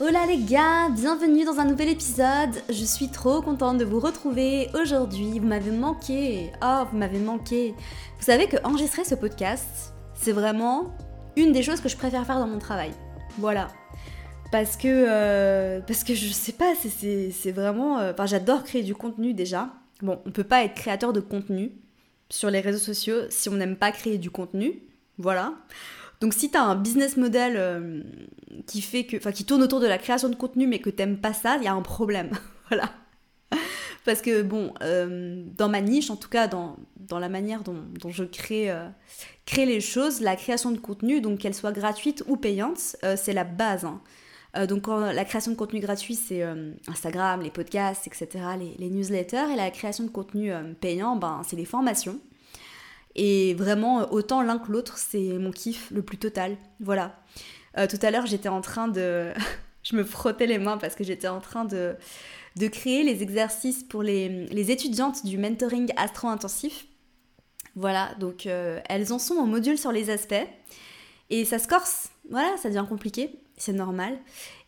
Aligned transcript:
Hola 0.00 0.24
les 0.24 0.38
gars, 0.38 0.88
bienvenue 0.88 1.44
dans 1.44 1.60
un 1.60 1.66
nouvel 1.66 1.90
épisode. 1.90 2.54
Je 2.70 2.84
suis 2.84 3.08
trop 3.10 3.42
contente 3.42 3.76
de 3.76 3.84
vous 3.84 4.00
retrouver 4.00 4.68
aujourd'hui. 4.72 5.38
Vous 5.38 5.46
m'avez 5.46 5.70
manqué. 5.72 6.50
Oh, 6.62 6.84
vous 6.90 6.96
m'avez 6.96 7.18
manqué. 7.18 7.74
Vous 8.18 8.24
savez 8.24 8.46
que 8.46 8.56
enregistrer 8.64 9.04
ce 9.04 9.14
podcast, 9.14 9.92
c'est 10.14 10.32
vraiment 10.32 10.96
une 11.36 11.52
des 11.52 11.62
choses 11.62 11.82
que 11.82 11.90
je 11.90 11.98
préfère 11.98 12.24
faire 12.24 12.38
dans 12.38 12.46
mon 12.46 12.58
travail. 12.58 12.92
Voilà. 13.36 13.68
Parce 14.50 14.78
que, 14.78 14.88
euh, 14.88 15.80
parce 15.86 16.02
que 16.02 16.14
je 16.14 16.32
sais 16.32 16.52
pas, 16.52 16.72
c'est 16.74 17.52
vraiment. 17.52 17.98
euh, 17.98 18.12
Enfin, 18.12 18.24
j'adore 18.24 18.64
créer 18.64 18.82
du 18.82 18.94
contenu 18.94 19.34
déjà. 19.34 19.68
Bon, 20.00 20.18
on 20.24 20.30
peut 20.30 20.44
pas 20.44 20.64
être 20.64 20.74
créateur 20.74 21.12
de 21.12 21.20
contenu 21.20 21.72
sur 22.30 22.48
les 22.50 22.60
réseaux 22.60 22.78
sociaux 22.78 23.24
si 23.28 23.50
on 23.50 23.54
n'aime 23.56 23.76
pas 23.76 23.92
créer 23.92 24.16
du 24.16 24.30
contenu. 24.30 24.80
Voilà. 25.18 25.52
Donc 26.20 26.34
si 26.34 26.50
t'as 26.50 26.62
un 26.62 26.74
business 26.76 27.16
model 27.16 27.54
euh, 27.56 28.02
qui 28.66 28.82
fait 28.82 29.04
que, 29.04 29.16
enfin 29.16 29.32
qui 29.32 29.44
tourne 29.44 29.62
autour 29.62 29.80
de 29.80 29.86
la 29.86 29.98
création 29.98 30.28
de 30.28 30.36
contenu 30.36 30.66
mais 30.66 30.78
que 30.78 30.90
t'aimes 30.90 31.18
pas 31.18 31.32
ça, 31.32 31.56
il 31.56 31.64
y 31.64 31.68
a 31.68 31.72
un 31.72 31.82
problème. 31.82 32.30
voilà. 32.68 32.90
Parce 34.04 34.20
que 34.22 34.42
bon, 34.42 34.72
euh, 34.82 35.42
dans 35.56 35.68
ma 35.68 35.80
niche, 35.80 36.10
en 36.10 36.16
tout 36.16 36.28
cas 36.28 36.46
dans, 36.46 36.76
dans 36.96 37.18
la 37.18 37.28
manière 37.28 37.62
dont, 37.62 38.10
je 38.10 38.24
crée, 38.24 38.70
euh, 38.70 38.88
crée 39.46 39.66
les 39.66 39.80
choses, 39.80 40.20
la 40.20 40.36
création 40.36 40.70
de 40.70 40.78
contenu, 40.78 41.20
donc 41.20 41.40
qu'elle 41.40 41.54
soit 41.54 41.72
gratuite 41.72 42.22
ou 42.26 42.36
payante, 42.36 42.78
c'est 42.78 43.32
la 43.32 43.44
base. 43.44 43.84
hein. 43.84 44.00
Donc 44.66 44.88
la 44.88 45.24
création 45.24 45.52
de 45.52 45.56
contenu 45.56 45.80
gratuit, 45.80 46.14
c'est 46.14 46.42
Instagram, 46.88 47.42
les 47.42 47.50
podcasts, 47.50 48.06
etc., 48.06 48.28
les, 48.78 48.90
newsletters, 48.90 49.52
et 49.52 49.56
la 49.56 49.70
création 49.70 50.04
de 50.04 50.10
contenu 50.10 50.50
payant, 50.80 51.14
ben, 51.16 51.42
c'est 51.46 51.56
les 51.56 51.66
formations. 51.66 52.18
Et 53.14 53.54
vraiment, 53.54 54.00
euh, 54.00 54.06
autant 54.10 54.42
l'un 54.42 54.58
que 54.58 54.70
l'autre, 54.70 54.98
c'est 54.98 55.38
mon 55.38 55.50
kiff 55.50 55.90
le 55.90 56.02
plus 56.02 56.18
total. 56.18 56.56
Voilà. 56.80 57.16
Euh, 57.78 57.86
tout 57.86 57.98
à 58.02 58.10
l'heure, 58.10 58.26
j'étais 58.26 58.48
en 58.48 58.60
train 58.60 58.88
de... 58.88 59.32
je 59.82 59.96
me 59.96 60.04
frottais 60.04 60.46
les 60.46 60.58
mains 60.58 60.78
parce 60.78 60.94
que 60.94 61.04
j'étais 61.04 61.28
en 61.28 61.40
train 61.40 61.64
de, 61.64 61.96
de 62.56 62.68
créer 62.68 63.02
les 63.02 63.22
exercices 63.22 63.82
pour 63.82 64.02
les, 64.02 64.46
les 64.46 64.70
étudiantes 64.70 65.24
du 65.24 65.38
mentoring 65.38 65.92
astro-intensif. 65.96 66.86
Voilà, 67.76 68.14
donc 68.18 68.46
euh, 68.46 68.80
elles 68.88 69.12
en 69.12 69.18
sont 69.18 69.36
au 69.36 69.46
module 69.46 69.78
sur 69.78 69.92
les 69.92 70.10
aspects. 70.10 70.46
Et 71.30 71.44
ça 71.44 71.58
se 71.58 71.68
corse. 71.68 72.10
Voilà, 72.30 72.56
ça 72.56 72.68
devient 72.68 72.86
compliqué. 72.88 73.30
C'est 73.56 73.72
normal. 73.72 74.18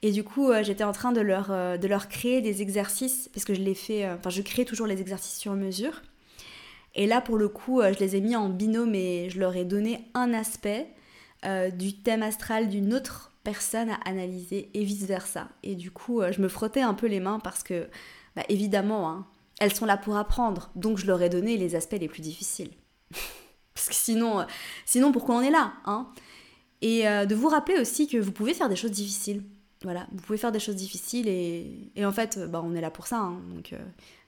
Et 0.03 0.12
du 0.12 0.23
coup, 0.23 0.51
j'étais 0.62 0.84
en 0.84 0.93
train 0.93 1.12
de 1.12 1.21
leur, 1.21 1.49
de 1.49 1.89
leur 1.89 2.09
créer 2.09 2.43
des 2.43 2.61
exercices, 2.61 3.31
parce 3.33 3.45
que 3.45 3.55
je 3.55 3.62
les 3.62 3.75
fais... 3.75 4.06
Enfin, 4.11 4.29
je 4.29 4.43
crée 4.43 4.67
toujours 4.67 4.87
les 4.87 5.01
exercices 5.01 5.39
sur 5.39 5.55
mesure. 5.55 6.03
Et 6.95 7.07
là, 7.07 7.21
pour 7.21 7.39
le 7.39 7.48
coup, 7.48 7.81
euh, 7.81 7.93
je 7.93 7.98
les 7.98 8.17
ai 8.17 8.21
mis 8.21 8.37
en 8.37 8.48
binôme 8.48 8.95
et 8.95 9.31
je 9.31 9.39
leur 9.39 9.57
ai 9.57 9.65
donné 9.65 10.09
un 10.15 10.35
aspect 10.35 10.89
euh, 11.45 11.71
du 11.71 11.95
thème 11.95 12.23
astral 12.23 12.69
d'une 12.69 12.93
autre 12.95 13.33
personne 13.45 13.91
à 13.91 13.99
analyser 14.05 14.71
et 14.75 14.84
vice-versa. 14.84 15.49
Et 15.62 15.75
du 15.75 15.91
coup, 15.91 16.21
euh, 16.21 16.33
je 16.33 16.41
me 16.41 16.49
frottais 16.49 16.83
un 16.83 16.95
peu 16.95 17.07
les 17.07 17.21
mains 17.21 17.41
parce 17.41 17.62
que, 17.62 17.89
bah, 18.37 18.43
évidemment, 18.49 19.11
hein, 19.11 19.27
elles 19.59 19.75
sont 19.75 19.87
là 19.87 19.97
pour 19.97 20.17
apprendre. 20.17 20.71
Donc, 20.77 20.99
je 20.99 21.07
leur 21.07 21.23
ai 21.23 21.29
donné 21.29 21.57
les 21.57 21.75
aspects 21.75 21.97
les 21.99 22.09
plus 22.09 22.23
difficiles. 22.23 22.71
parce 23.75 23.89
que 23.89 23.95
sinon, 23.95 24.47
sinon 24.84 25.12
pourquoi 25.12 25.37
on 25.37 25.41
est 25.41 25.51
là 25.51 25.73
hein? 25.87 26.09
Et 26.83 27.05
de 27.05 27.34
vous 27.37 27.49
rappeler 27.49 27.79
aussi 27.79 28.09
que 28.09 28.17
vous 28.17 28.33
pouvez 28.33 28.55
faire 28.55 28.69
des 28.69 28.75
choses 28.75 28.91
difficiles. 28.91 29.45
Voilà, 29.83 30.09
vous 30.11 30.21
pouvez 30.21 30.37
faire 30.37 30.51
des 30.51 30.59
choses 30.59 30.75
difficiles 30.75 31.29
et, 31.29 31.93
en 32.05 32.11
fait, 32.11 32.41
bah, 32.51 32.61
on 32.65 32.75
est 32.75 32.81
là 32.81 32.91
pour 32.91 33.06
ça. 33.06 33.19
hein. 33.19 33.41
donc, 33.55 33.73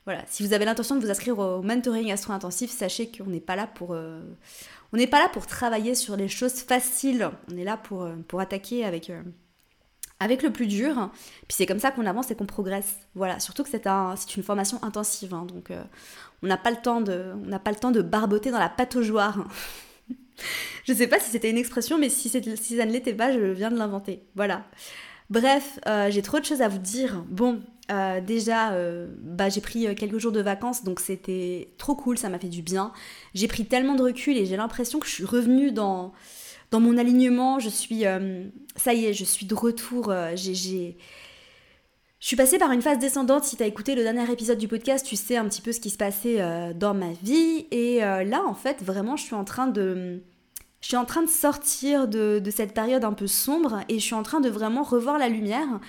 voilà, 0.04 0.22
si 0.26 0.46
vous 0.46 0.52
avez 0.52 0.66
l'intention 0.66 0.96
de 0.96 1.00
vous 1.04 1.10
inscrire 1.10 1.38
au 1.38 1.62
mentoring 1.62 2.12
astro-intensif, 2.12 2.70
sachez 2.70 3.10
qu'on 3.10 3.30
n'est 3.30 3.40
pas 3.40 3.56
là 3.56 3.66
pour... 3.66 3.92
euh, 3.94 4.20
on 4.92 4.98
n'est 4.98 5.06
pas 5.06 5.18
là 5.18 5.28
pour 5.30 5.46
travailler 5.46 5.94
sur 5.94 6.16
les 6.16 6.28
choses 6.28 6.60
faciles. 6.60 7.30
On 7.50 7.56
est 7.56 7.64
là 7.64 7.78
pour, 7.78 8.02
euh, 8.02 8.14
attaquer 8.38 8.84
avec, 8.84 9.08
euh, 9.08 9.22
avec 10.20 10.42
le 10.42 10.52
plus 10.52 10.66
dur. 10.66 11.10
Puis 11.48 11.56
c'est 11.56 11.66
comme 11.66 11.78
ça 11.78 11.90
qu'on 11.90 12.04
avance 12.04 12.30
et 12.30 12.34
qu'on 12.34 12.44
progresse. 12.44 12.96
Voilà, 13.14 13.40
surtout 13.40 13.64
que 13.64 13.70
c'est 13.70 13.86
un, 13.86 14.14
c'est 14.16 14.36
une 14.36 14.42
formation 14.42 14.78
intensive. 14.84 15.32
hein, 15.32 15.46
donc 15.46 15.72
on 16.42 16.46
n'a 16.46 16.58
pas, 16.58 16.70
le 16.70 16.76
temps 16.76 17.00
de- 17.00 18.02
barboter 18.02 18.50
dans 18.50 18.58
la 18.58 18.68
pataugeoire. 18.68 19.48
je 20.84 20.92
sais 20.92 21.06
pas 21.06 21.18
si 21.18 21.30
c'était 21.30 21.50
une 21.50 21.58
expression, 21.58 21.96
mais 21.96 22.10
si, 22.10 22.28
ça 22.28 22.38
ne 22.40 22.92
l'était 22.92 23.14
pas, 23.14 23.32
je 23.32 23.40
viens 23.40 23.70
de 23.70 23.78
l'inventer. 23.78 24.22
Voilà. 24.36 24.66
Bref, 25.30 25.80
j'ai 26.10 26.20
trop 26.22 26.38
de 26.38 26.44
choses 26.44 26.60
à 26.60 26.68
vous 26.68 26.78
dire. 26.78 27.24
Bon, 27.30 27.62
euh, 27.90 28.20
déjà, 28.20 28.72
euh, 28.72 29.08
bah, 29.20 29.48
j'ai 29.48 29.60
pris 29.60 29.86
euh, 29.86 29.94
quelques 29.94 30.18
jours 30.18 30.32
de 30.32 30.40
vacances, 30.40 30.84
donc 30.84 31.00
c'était 31.00 31.68
trop 31.76 31.94
cool, 31.94 32.16
ça 32.16 32.28
m'a 32.30 32.38
fait 32.38 32.48
du 32.48 32.62
bien. 32.62 32.92
J'ai 33.34 33.46
pris 33.48 33.66
tellement 33.66 33.94
de 33.94 34.02
recul 34.02 34.36
et 34.36 34.46
j'ai 34.46 34.56
l'impression 34.56 34.98
que 35.00 35.06
je 35.06 35.12
suis 35.12 35.24
revenue 35.24 35.70
dans, 35.70 36.12
dans 36.70 36.80
mon 36.80 36.96
alignement. 36.96 37.58
Je 37.58 37.68
suis, 37.68 38.04
ça 38.76 38.94
y 38.94 39.06
est, 39.06 39.12
je 39.12 39.24
suis 39.24 39.46
de 39.46 39.54
retour. 39.54 40.12
j'ai, 40.34 40.96
Je 42.20 42.26
suis 42.26 42.36
passée 42.36 42.58
par 42.58 42.72
une 42.72 42.80
phase 42.82 42.98
descendante. 42.98 43.44
Si 43.44 43.56
t'as 43.56 43.66
écouté 43.66 43.94
le 43.94 44.02
dernier 44.02 44.30
épisode 44.32 44.58
du 44.58 44.68
podcast, 44.68 45.04
tu 45.06 45.16
sais 45.16 45.36
un 45.36 45.46
petit 45.46 45.60
peu 45.60 45.72
ce 45.72 45.80
qui 45.80 45.90
se 45.90 45.98
passait 45.98 46.40
dans 46.74 46.94
ma 46.94 47.12
vie. 47.22 47.66
Et 47.70 47.98
là, 48.00 48.44
en 48.46 48.54
fait, 48.54 48.82
vraiment, 48.82 49.16
je 49.16 49.24
suis 49.24 49.34
en 49.34 49.44
train 49.44 49.66
de 49.66 50.22
je 50.80 50.88
suis 50.88 50.96
en 50.98 51.06
train 51.06 51.22
de 51.22 51.30
sortir 51.30 52.08
de, 52.08 52.40
de 52.44 52.50
cette 52.50 52.74
période 52.74 53.04
un 53.04 53.14
peu 53.14 53.26
sombre 53.26 53.80
et 53.88 53.98
je 53.98 54.04
suis 54.04 54.14
en 54.14 54.22
train 54.22 54.40
de 54.40 54.50
vraiment 54.50 54.82
revoir 54.82 55.16
la 55.16 55.30
lumière. 55.30 55.80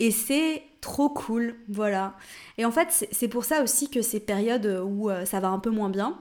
Et 0.00 0.10
c'est 0.10 0.64
trop 0.80 1.08
cool, 1.10 1.56
voilà. 1.68 2.16
Et 2.58 2.64
en 2.64 2.70
fait, 2.70 2.88
c'est- 3.12 3.28
pour 3.28 3.44
ça 3.44 3.62
aussi 3.62 3.90
que 3.90 4.02
ces 4.02 4.20
périodes 4.20 4.82
où 4.84 5.10
euh, 5.10 5.24
ça 5.24 5.40
va 5.40 5.48
un 5.48 5.58
peu 5.58 5.70
moins 5.70 5.90
bien, 5.90 6.18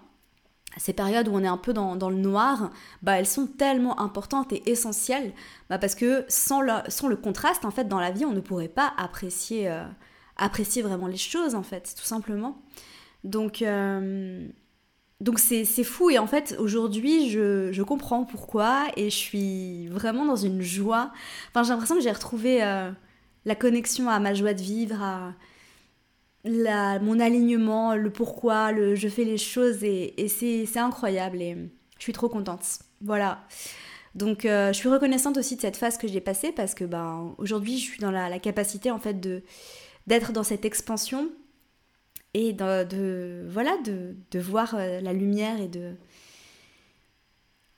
ces 0.78 0.94
périodes 0.94 1.28
où 1.28 1.32
on 1.34 1.44
est 1.44 1.48
un 1.48 1.58
peu 1.58 1.74
dans, 1.74 2.10
le 2.10 2.16
noir, 2.16 2.72
bah, 3.02 3.14
elles 3.20 3.26
sont 3.28 3.48
tellement 3.48 4.00
importantes 4.00 4.54
et 4.54 4.70
essentielles, 4.70 5.34
bah, 5.70 5.80
parce 5.80 5.96
que 5.96 6.26
sans 6.28 6.62
le, 6.62 6.72
sans 6.90 7.08
le 7.08 7.16
contraste, 7.16 7.66
en 7.66 7.72
fait, 7.72 7.88
dans 7.88 8.00
la 8.00 8.12
vie, 8.12 8.26
on 8.26 8.34
ne 8.34 8.40
pourrait 8.40 8.68
pas 8.68 8.94
apprécier, 8.98 9.70
euh, 9.70 9.84
apprécier 10.38 10.82
vraiment 10.82 11.08
les 11.08 11.18
choses, 11.18 11.56
en 11.56 11.64
fait, 11.64 11.96
tout 11.98 12.06
simplement. 12.06 12.62
Donc, 13.24 13.62
euh, 13.62 14.48
donc 15.22 15.40
c'est 15.40 15.66
c'est 15.66 15.84
fou 15.84 16.10
et 16.10 16.18
en 16.18 16.28
fait 16.28 16.56
aujourd'hui 16.60 17.30
je, 17.30 17.72
je 17.74 17.84
comprends 17.84 18.24
pourquoi 18.24 18.86
et 18.96 19.10
je 19.10 19.16
suis 19.16 19.88
vraiment 19.88 20.26
dans 20.26 20.38
une 20.38 20.62
joie. 20.62 21.12
Enfin 21.50 21.64
j'ai 21.64 21.72
l'impression 21.72 21.96
que 21.96 22.02
j'ai 22.02 22.12
retrouvé 22.12 22.64
la 23.46 23.56
connexion 23.56 24.10
à 24.10 24.20
ma 24.20 24.34
joie 24.34 24.54
de 24.54 24.62
vivre, 24.62 25.02
à 25.02 25.34
la, 26.46 27.00
mon 27.00 27.20
alignement, 27.20 27.96
le 27.96 28.10
pourquoi, 28.12 28.72
le 28.72 28.96
je 28.96 29.08
fais 29.10 29.26
les 29.26 29.38
choses 29.38 29.84
et, 29.84 30.14
et 30.22 30.28
c'est 30.28 30.80
incroyable 30.80 31.42
et 31.42 31.56
je 31.98 32.04
suis 32.04 32.14
trop 32.14 32.30
contente. 32.30 32.64
Voilà. 33.02 33.46
Donc 34.16 34.46
euh, 34.46 34.70
je 34.74 34.78
suis 34.78 34.90
reconnaissante 34.90 35.38
aussi 35.38 35.56
de 35.56 35.62
cette 35.62 35.78
phase 35.78 35.98
que 35.98 36.08
j'ai 36.08 36.22
passée 36.22 36.52
parce 36.52 36.74
que 36.74 36.84
ben 36.86 37.36
aujourd'hui 37.38 37.78
je 37.78 37.84
suis 37.84 38.00
dans 38.00 38.12
la, 38.12 38.30
la 38.30 38.40
capacité 38.40 38.92
en 38.92 39.00
fait 39.00 39.20
de 39.20 39.44
d'être 40.08 40.32
dans 40.34 40.44
cette 40.44 40.66
expansion 40.66 41.30
et 42.34 42.54
de, 42.54 42.84
de- 42.86 43.46
voilà 43.50 43.78
de, 43.86 44.16
de 44.32 44.40
voir 44.40 44.76
euh, 44.76 45.00
la 45.02 45.14
lumière 45.14 45.60
et 45.62 45.68
de 45.68 45.94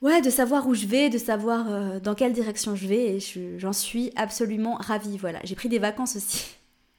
ouais 0.02 0.20
de 0.20 0.30
savoir 0.30 0.66
où 0.66 0.74
je 0.74 0.86
vais 0.86 1.08
de 1.10 1.18
savoir 1.18 1.70
euh, 1.72 2.00
dans 2.00 2.14
quelle 2.14 2.32
direction 2.32 2.74
je 2.76 2.86
vais 2.86 3.16
et 3.16 3.20
je- 3.20 3.58
j'en 3.58 3.72
suis 3.72 4.12
absolument 4.16 4.74
ravie 4.74 5.16
voilà. 5.18 5.38
J'ai 5.44 5.54
pris 5.54 5.68
des 5.68 5.78
vacances 5.78 6.16
aussi. 6.16 6.46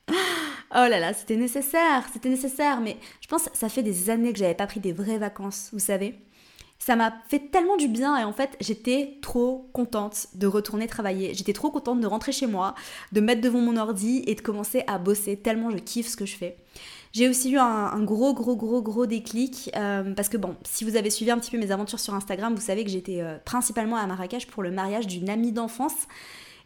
Oh 0.76 0.88
là 0.90 1.00
là 1.00 1.14
c'était 1.14 1.36
nécessaire 1.36 2.04
c'était 2.12 2.30
nécessaire 2.30 2.82
mais 2.82 2.98
je 3.22 3.28
pense 3.28 3.44
que 3.44 3.56
ça 3.56 3.70
fait 3.70 3.84
des 3.84 4.10
années 4.10 4.34
que 4.34 4.40
j'avais 4.40 4.56
pas 4.56 4.66
pris 4.66 4.80
des 4.80 4.92
vraies 4.92 5.20
vacances 5.20 5.70
vous 5.72 5.78
savez. 5.80 6.16
Ça 6.80 6.96
m'a 6.96 7.14
fait 7.30 7.52
tellement 7.52 7.78
du 7.78 7.88
bien 7.88 8.18
et 8.18 8.24
en 8.24 8.34
fait 8.34 8.58
j'étais 8.60 9.20
trop 9.22 9.70
contente 9.72 10.28
de 10.34 10.48
retourner 10.48 10.88
travailler. 10.88 11.36
J'étais 11.36 11.54
trop 11.54 11.70
contente 11.70 12.00
de 12.02 12.08
rentrer 12.08 12.32
chez 12.32 12.48
moi 12.48 12.74
de 13.12 13.22
me 13.22 13.28
mettre 13.28 13.42
devant 13.42 13.60
mon 13.62 13.78
ordi 13.78 14.24
et 14.26 14.34
de 14.34 14.42
commencer 14.42 14.84
à 14.88 14.98
bosser 14.98 15.38
tellement 15.38 15.70
je 15.70 15.78
kiffe 15.78 16.08
ce 16.08 16.18
que 16.18 16.26
je 16.26 16.36
fais 16.36 16.58
j'ai 17.14 17.30
aussi 17.30 17.52
eu 17.52 17.60
un, 17.60 18.04
gros, 18.04 18.34
gros, 18.34 18.56
gros, 18.56 18.82
gros 18.82 19.06
déclic 19.06 19.70
euh, 19.76 20.16
parce 20.16 20.30
que, 20.30 20.38
bon, 20.38 20.56
si 20.64 20.84
vous 20.84 20.96
avez 20.96 21.12
suivi 21.12 21.30
un 21.30 21.38
petit 21.38 21.52
peu 21.52 21.60
mes 21.60 21.70
aventures 21.70 22.00
sur 22.00 22.16
Instagram, 22.16 22.56
vous 22.56 22.62
savez 22.62 22.84
que 22.84 22.90
j'étais 22.90 23.22
euh, 23.22 23.38
principalement 23.46 23.98
à 23.98 24.08
Marrakech 24.08 24.48
pour 24.48 24.64
le 24.64 24.72
mariage 24.72 25.06
d'une 25.06 25.30
amie 25.30 25.52
d'enfance 25.52 25.94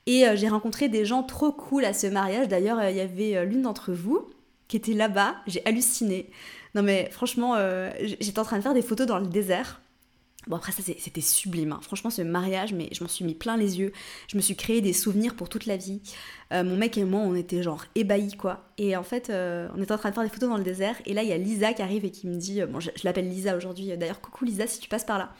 et 0.05 0.25
euh, 0.25 0.37
j'ai 0.37 0.47
rencontré 0.47 0.87
des 0.87 1.03
gens 1.03 1.21
trop 1.21 1.51
cool 1.51 1.83
à 1.83 1.91
ce 1.93 2.07
mariage. 2.07 2.47
D'ailleurs, 2.47 2.81
il 2.89 2.95
y 2.95 3.01
avait 3.01 3.45
l'une 3.45 3.63
d'entre 3.63 3.91
vous 3.91 4.29
qui 4.69 4.77
était 4.77 4.93
là-bas. 4.93 5.35
J'ai 5.47 5.65
halluciné. 5.65 6.29
Non, 6.75 6.81
mais 6.81 7.09
franchement, 7.11 7.55
j'étais 7.99 8.39
en 8.39 8.43
train 8.43 8.57
de 8.57 8.63
faire 8.63 8.73
des 8.73 8.81
photos 8.81 9.07
dans 9.07 9.19
le 9.19 9.27
désert. 9.27 9.81
Bon, 10.47 10.55
après, 10.55 10.71
ça, 10.71 10.81
c'était 10.83 11.21
sublime. 11.21 11.73
hein. 11.73 11.79
Franchement, 11.81 12.09
ce 12.09 12.21
mariage, 12.21 12.73
mais 12.73 12.89
je 12.91 13.03
m'en 13.03 13.09
suis 13.09 13.25
mis 13.25 13.35
plein 13.35 13.57
les 13.57 13.79
yeux. 13.79 13.91
Je 14.27 14.37
me 14.37 14.41
suis 14.41 14.55
créé 14.55 14.81
des 14.81 14.93
souvenirs 14.93 15.35
pour 15.35 15.49
toute 15.49 15.65
la 15.65 15.77
vie. 15.77 16.01
Euh, 16.53 16.63
mon 16.63 16.77
mec 16.77 16.97
et 16.97 17.03
moi, 17.03 17.21
on 17.21 17.35
était 17.35 17.61
genre 17.63 17.83
ébahis, 17.95 18.37
quoi. 18.37 18.65
Et 18.77 18.95
en 18.95 19.03
fait, 19.03 19.29
euh, 19.29 19.67
on 19.75 19.81
était 19.81 19.91
en 19.91 19.97
train 19.97 20.09
de 20.09 20.15
faire 20.15 20.23
des 20.23 20.29
photos 20.29 20.49
dans 20.49 20.57
le 20.57 20.63
désert. 20.63 20.95
Et 21.05 21.13
là, 21.13 21.23
il 21.23 21.29
y 21.29 21.33
a 21.33 21.37
Lisa 21.37 21.73
qui 21.73 21.81
arrive 21.81 22.05
et 22.05 22.11
qui 22.11 22.27
me 22.27 22.35
dit... 22.35 22.61
euh, 22.61 22.67
Bon, 22.67 22.79
je, 22.79 22.89
je 22.95 23.01
l'appelle 23.03 23.27
Lisa 23.29 23.55
aujourd'hui. 23.57 23.95
D'ailleurs, 23.97 24.21
coucou 24.21 24.45
Lisa, 24.45 24.67
si 24.67 24.79
tu 24.79 24.87
passes 24.89 25.05
par 25.05 25.17
là. 25.17 25.33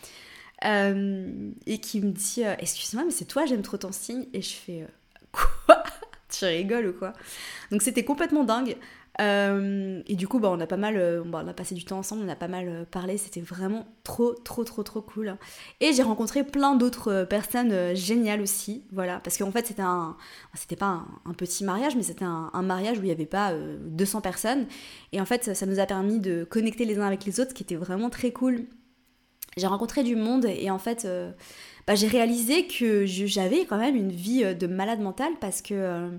Et 1.65 1.77
qui 1.79 2.01
me 2.01 2.11
dit 2.11 2.41
Excuse-moi, 2.59 3.05
mais 3.05 3.11
c'est 3.11 3.25
toi, 3.25 3.45
j'aime 3.45 3.61
trop 3.61 3.77
ton 3.77 3.91
signe. 3.91 4.25
Et 4.33 4.41
je 4.41 4.53
fais 4.53 4.87
Quoi? 5.31 5.83
Tu 6.29 6.43
rigoles 6.45 6.87
ou 6.87 6.93
quoi? 6.93 7.13
Donc, 7.71 7.81
c'était 7.81 8.03
complètement 8.03 8.43
dingue. 8.43 8.75
Euh, 9.19 10.01
et 10.05 10.15
du 10.15 10.27
coup, 10.27 10.39
bah, 10.39 10.49
on 10.51 10.59
a 10.59 10.67
pas 10.67 10.77
mal, 10.77 10.95
euh, 10.97 11.23
on 11.25 11.33
a 11.33 11.53
passé 11.53 11.73
du 11.75 11.85
temps 11.85 11.97
ensemble, 11.97 12.23
on 12.25 12.29
a 12.29 12.35
pas 12.35 12.47
mal 12.47 12.85
parlé, 12.91 13.17
c'était 13.17 13.41
vraiment 13.41 13.85
trop, 14.03 14.33
trop, 14.33 14.63
trop, 14.63 14.83
trop 14.83 15.01
cool. 15.01 15.37
Et 15.79 15.93
j'ai 15.93 16.03
rencontré 16.03 16.43
plein 16.43 16.75
d'autres 16.75 17.25
personnes 17.29 17.95
géniales 17.95 18.41
aussi, 18.41 18.83
voilà, 18.91 19.19
parce 19.19 19.37
qu'en 19.37 19.51
fait, 19.51 19.65
c'était 19.67 19.81
un, 19.81 20.15
c'était 20.53 20.75
pas 20.75 21.05
un, 21.25 21.33
petit 21.33 21.63
mariage, 21.63 21.95
mais 21.95 22.03
c'était 22.03 22.25
un, 22.25 22.61
mariage 22.61 22.97
où 22.97 23.01
il 23.01 23.07
n'y 23.07 23.11
avait 23.11 23.25
pas 23.25 23.53
200 23.53 24.21
personnes. 24.21 24.65
Et 25.11 25.21
en 25.21 25.25
fait, 25.25 25.55
ça, 25.55 25.65
nous 25.65 25.79
a 25.79 25.85
permis 25.85 26.19
de 26.19 26.43
connecter 26.43 26.85
les 26.85 26.99
uns 26.99 27.07
avec 27.07 27.25
les 27.25 27.39
autres, 27.39 27.51
ce 27.51 27.55
qui 27.55 27.63
était 27.63 27.75
vraiment 27.75 28.09
très 28.09 28.31
cool. 28.31 28.65
J'ai 29.57 29.67
rencontré 29.67 30.03
du 30.03 30.15
monde 30.15 30.45
et 30.45 30.69
en 30.69 30.77
fait, 30.77 31.07
bah, 31.87 31.95
j'ai 31.95 32.07
réalisé 32.07 32.67
que 32.67 33.05
j'avais 33.05 33.65
quand 33.65 33.77
même 33.77 33.95
une 33.95 34.11
vie 34.11 34.43
euh, 34.43 34.53
de 34.53 34.67
malade 34.67 34.99
mentale 34.99 35.31
parce 35.39 35.61
que 35.61 35.73
euh, 35.73 36.09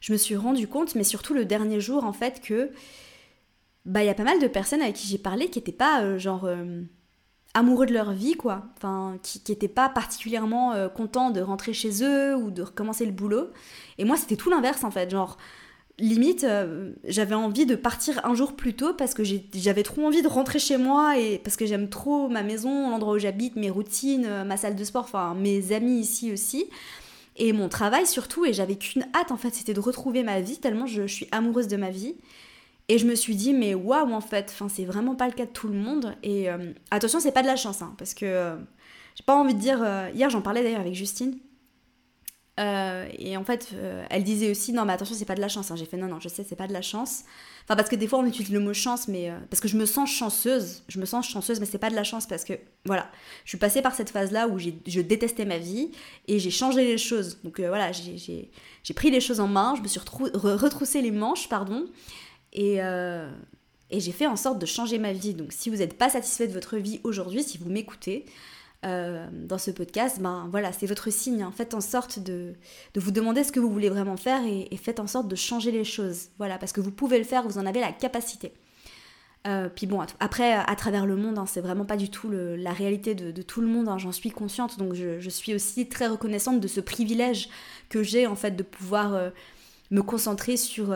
je 0.00 0.12
me 0.12 0.18
suis 0.18 0.36
rendu 0.36 0.68
compte, 0.68 0.94
mais 0.94 1.04
surtout 1.04 1.34
le 1.34 1.44
dernier 1.44 1.80
jour, 1.80 2.04
en 2.04 2.12
fait, 2.12 2.40
que 2.40 2.70
bah 3.84 4.02
il 4.02 4.06
y 4.06 4.10
a 4.10 4.14
pas 4.14 4.24
mal 4.24 4.38
de 4.40 4.46
personnes 4.46 4.82
avec 4.82 4.96
qui 4.96 5.06
j'ai 5.06 5.18
parlé 5.18 5.48
qui 5.48 5.58
n'étaient 5.58 5.72
pas 5.72 6.02
euh, 6.02 6.18
genre 6.18 6.48
amoureux 7.54 7.86
de 7.86 7.94
leur 7.94 8.12
vie, 8.12 8.34
quoi. 8.34 8.64
Enfin, 8.76 9.18
qui 9.22 9.42
n'étaient 9.48 9.68
pas 9.68 9.88
particulièrement 9.88 10.74
contents 10.94 11.30
de 11.30 11.40
rentrer 11.40 11.72
chez 11.72 12.04
eux 12.04 12.36
ou 12.36 12.50
de 12.50 12.62
recommencer 12.62 13.06
le 13.06 13.12
boulot. 13.12 13.48
Et 13.96 14.04
moi, 14.04 14.16
c'était 14.16 14.36
tout 14.36 14.50
l'inverse, 14.50 14.84
en 14.84 14.90
fait. 14.90 15.10
Genre, 15.10 15.38
limite, 15.98 16.44
euh, 16.44 16.92
j'avais 17.04 17.34
envie 17.34 17.66
de 17.66 17.74
partir 17.74 18.24
un 18.24 18.34
jour 18.34 18.54
plus 18.54 18.74
tôt 18.74 18.94
parce 18.94 19.14
que 19.14 19.22
j'avais 19.54 19.82
trop 19.82 20.06
envie 20.06 20.22
de 20.22 20.28
rentrer 20.28 20.58
chez 20.58 20.76
moi 20.76 21.18
et 21.18 21.38
parce 21.38 21.56
que 21.56 21.66
j'aime 21.66 21.88
trop 21.88 22.28
ma 22.28 22.42
maison, 22.42 22.90
l'endroit 22.90 23.14
où 23.14 23.18
j'habite, 23.18 23.56
mes 23.56 23.70
routines, 23.70 24.26
euh, 24.26 24.44
ma 24.44 24.56
salle 24.56 24.76
de 24.76 24.84
sport, 24.84 25.04
enfin 25.04 25.34
mes 25.34 25.72
amis 25.72 25.98
ici 26.00 26.32
aussi. 26.32 26.66
Et 27.38 27.52
mon 27.52 27.68
travail 27.68 28.06
surtout, 28.06 28.44
et 28.44 28.52
j'avais 28.52 28.76
qu'une 28.76 29.06
hâte 29.14 29.30
en 29.30 29.36
fait, 29.36 29.54
c'était 29.54 29.74
de 29.74 29.80
retrouver 29.80 30.22
ma 30.22 30.40
vie, 30.40 30.58
tellement 30.58 30.86
je, 30.86 31.06
suis 31.06 31.28
amoureuse 31.30 31.68
de 31.68 31.76
ma 31.76 31.90
vie. 31.90 32.16
Et 32.88 32.98
je 32.98 33.06
me 33.06 33.14
suis 33.14 33.36
dit, 33.36 33.52
mais 33.52 33.74
waouh, 33.74 34.12
en 34.12 34.20
fait, 34.20 34.54
c'est 34.68 34.84
vraiment 34.84 35.14
pas 35.14 35.26
le 35.26 35.34
cas 35.34 35.44
de 35.44 35.50
tout 35.50 35.68
le 35.68 35.74
monde. 35.74 36.14
Et 36.22 36.50
euh, 36.50 36.72
attention, 36.90 37.20
c'est 37.20 37.32
pas 37.32 37.42
de 37.42 37.46
la 37.46 37.56
chance, 37.56 37.82
hein, 37.82 37.94
parce 37.98 38.14
que 38.14 38.56
j'ai 39.14 39.24
pas 39.24 39.36
envie 39.36 39.54
de 39.54 39.60
dire. 39.60 39.84
hier, 40.14 40.30
j'en 40.30 40.40
parlais 40.40 40.62
d'ailleurs 40.62 40.80
avec 40.80 40.94
Justine. 40.94 41.38
Euh, 42.58 43.06
et 43.16 43.36
en 43.36 43.44
fait, 43.44 43.68
euh, 43.74 44.04
elle 44.10 44.24
disait 44.24 44.50
aussi 44.50 44.72
non, 44.72 44.84
mais 44.84 44.92
attention, 44.92 45.14
c'est 45.14 45.24
pas 45.24 45.36
de 45.36 45.40
la 45.40 45.48
chance. 45.48 45.70
Hein. 45.70 45.76
J'ai 45.76 45.84
fait 45.84 45.96
non, 45.96 46.08
non, 46.08 46.18
je 46.18 46.28
sais, 46.28 46.44
c'est 46.44 46.56
pas 46.56 46.66
de 46.66 46.72
la 46.72 46.82
chance. 46.82 47.22
Enfin, 47.64 47.76
parce 47.76 47.88
que 47.88 47.96
des 47.96 48.08
fois, 48.08 48.18
on 48.18 48.26
utilise 48.26 48.50
le 48.50 48.60
mot 48.60 48.72
chance, 48.72 49.06
mais 49.06 49.30
euh, 49.30 49.38
parce 49.50 49.60
que 49.60 49.68
je 49.68 49.76
me 49.76 49.86
sens 49.86 50.10
chanceuse. 50.10 50.82
Je 50.88 50.98
me 50.98 51.06
sens 51.06 51.28
chanceuse, 51.28 51.60
mais 51.60 51.66
c'est 51.66 51.78
pas 51.78 51.90
de 51.90 51.94
la 51.94 52.04
chance 52.04 52.26
parce 52.26 52.44
que 52.44 52.54
voilà, 52.84 53.10
je 53.44 53.50
suis 53.50 53.58
passée 53.58 53.80
par 53.80 53.94
cette 53.94 54.10
phase-là 54.10 54.48
où 54.48 54.58
je 54.58 55.00
détestais 55.00 55.44
ma 55.44 55.58
vie 55.58 55.92
et 56.26 56.38
j'ai 56.38 56.50
changé 56.50 56.84
les 56.84 56.98
choses. 56.98 57.38
Donc 57.44 57.60
voilà, 57.60 57.92
j'ai 57.92 58.50
pris 58.94 59.10
les 59.10 59.20
choses 59.20 59.40
en 59.40 59.48
main, 59.48 59.74
je 59.76 59.82
me 59.82 59.88
suis 59.88 60.00
retroussé 60.00 61.02
les 61.02 61.10
manches, 61.10 61.48
pardon, 61.48 61.86
et, 62.54 62.76
et 62.78 64.00
j'ai 64.00 64.12
fait 64.12 64.26
en 64.26 64.36
sorte 64.36 64.58
de 64.58 64.66
changer 64.66 64.98
ma 64.98 65.12
vie. 65.12 65.34
Donc 65.34 65.52
si 65.52 65.68
vous 65.68 65.76
n'êtes 65.76 65.98
pas 65.98 66.08
satisfait 66.08 66.48
de 66.48 66.54
votre 66.54 66.78
vie 66.78 67.00
aujourd'hui, 67.04 67.42
si 67.42 67.58
vous 67.58 67.68
m'écoutez, 67.68 68.24
euh, 68.84 69.26
dans 69.32 69.58
ce 69.58 69.72
podcast, 69.72 70.20
ben 70.20 70.46
voilà, 70.50 70.72
c'est 70.72 70.86
votre 70.86 71.10
signe. 71.10 71.42
Hein. 71.42 71.52
Faites 71.54 71.74
en 71.74 71.80
sorte 71.80 72.20
de, 72.20 72.54
de, 72.94 73.00
vous 73.00 73.10
demander 73.10 73.42
ce 73.42 73.50
que 73.50 73.58
vous 73.58 73.70
voulez 73.70 73.88
vraiment 73.88 74.16
faire 74.16 74.42
et, 74.44 74.76
faites 74.76 75.00
en 75.00 75.08
sorte 75.08 75.26
de 75.26 75.34
changer 75.34 75.72
les 75.72 75.84
choses. 75.84 76.28
Voilà, 76.38 76.58
parce 76.58 76.72
que 76.72 76.80
vous 76.80 76.92
pouvez 76.92 77.18
le 77.18 77.24
faire, 77.24 77.42
vous 77.42 77.58
en 77.58 77.66
avez 77.66 77.80
la 77.80 77.90
capacité. 77.92 78.52
Euh, 79.48 79.68
puis 79.68 79.86
bon, 79.86 80.00
après, 80.20 80.52
à 80.52 80.76
travers 80.76 81.06
le 81.06 81.16
monde, 81.16 81.38
hein, 81.38 81.46
c'est 81.46 81.60
vraiment 81.60 81.84
pas 81.84 81.96
du 81.96 82.08
tout 82.08 82.30
la 82.30 82.72
réalité 82.72 83.14
de, 83.14 83.42
tout 83.42 83.60
le 83.60 83.66
monde, 83.66 83.88
hein, 83.88 83.98
j'en 83.98 84.12
suis 84.12 84.30
consciente, 84.30 84.78
donc 84.78 84.94
je, 84.94 85.28
suis 85.28 85.54
aussi 85.54 85.88
très 85.88 86.06
reconnaissante 86.06 86.60
de 86.60 86.68
ce 86.68 86.80
privilège 86.80 87.48
que 87.88 88.02
j'ai 88.02 88.26
en 88.26 88.36
fait 88.36 88.52
de 88.52 88.62
pouvoir 88.62 89.14
euh, 89.14 89.30
me 89.90 90.02
concentrer 90.02 90.56
sur 90.56 90.94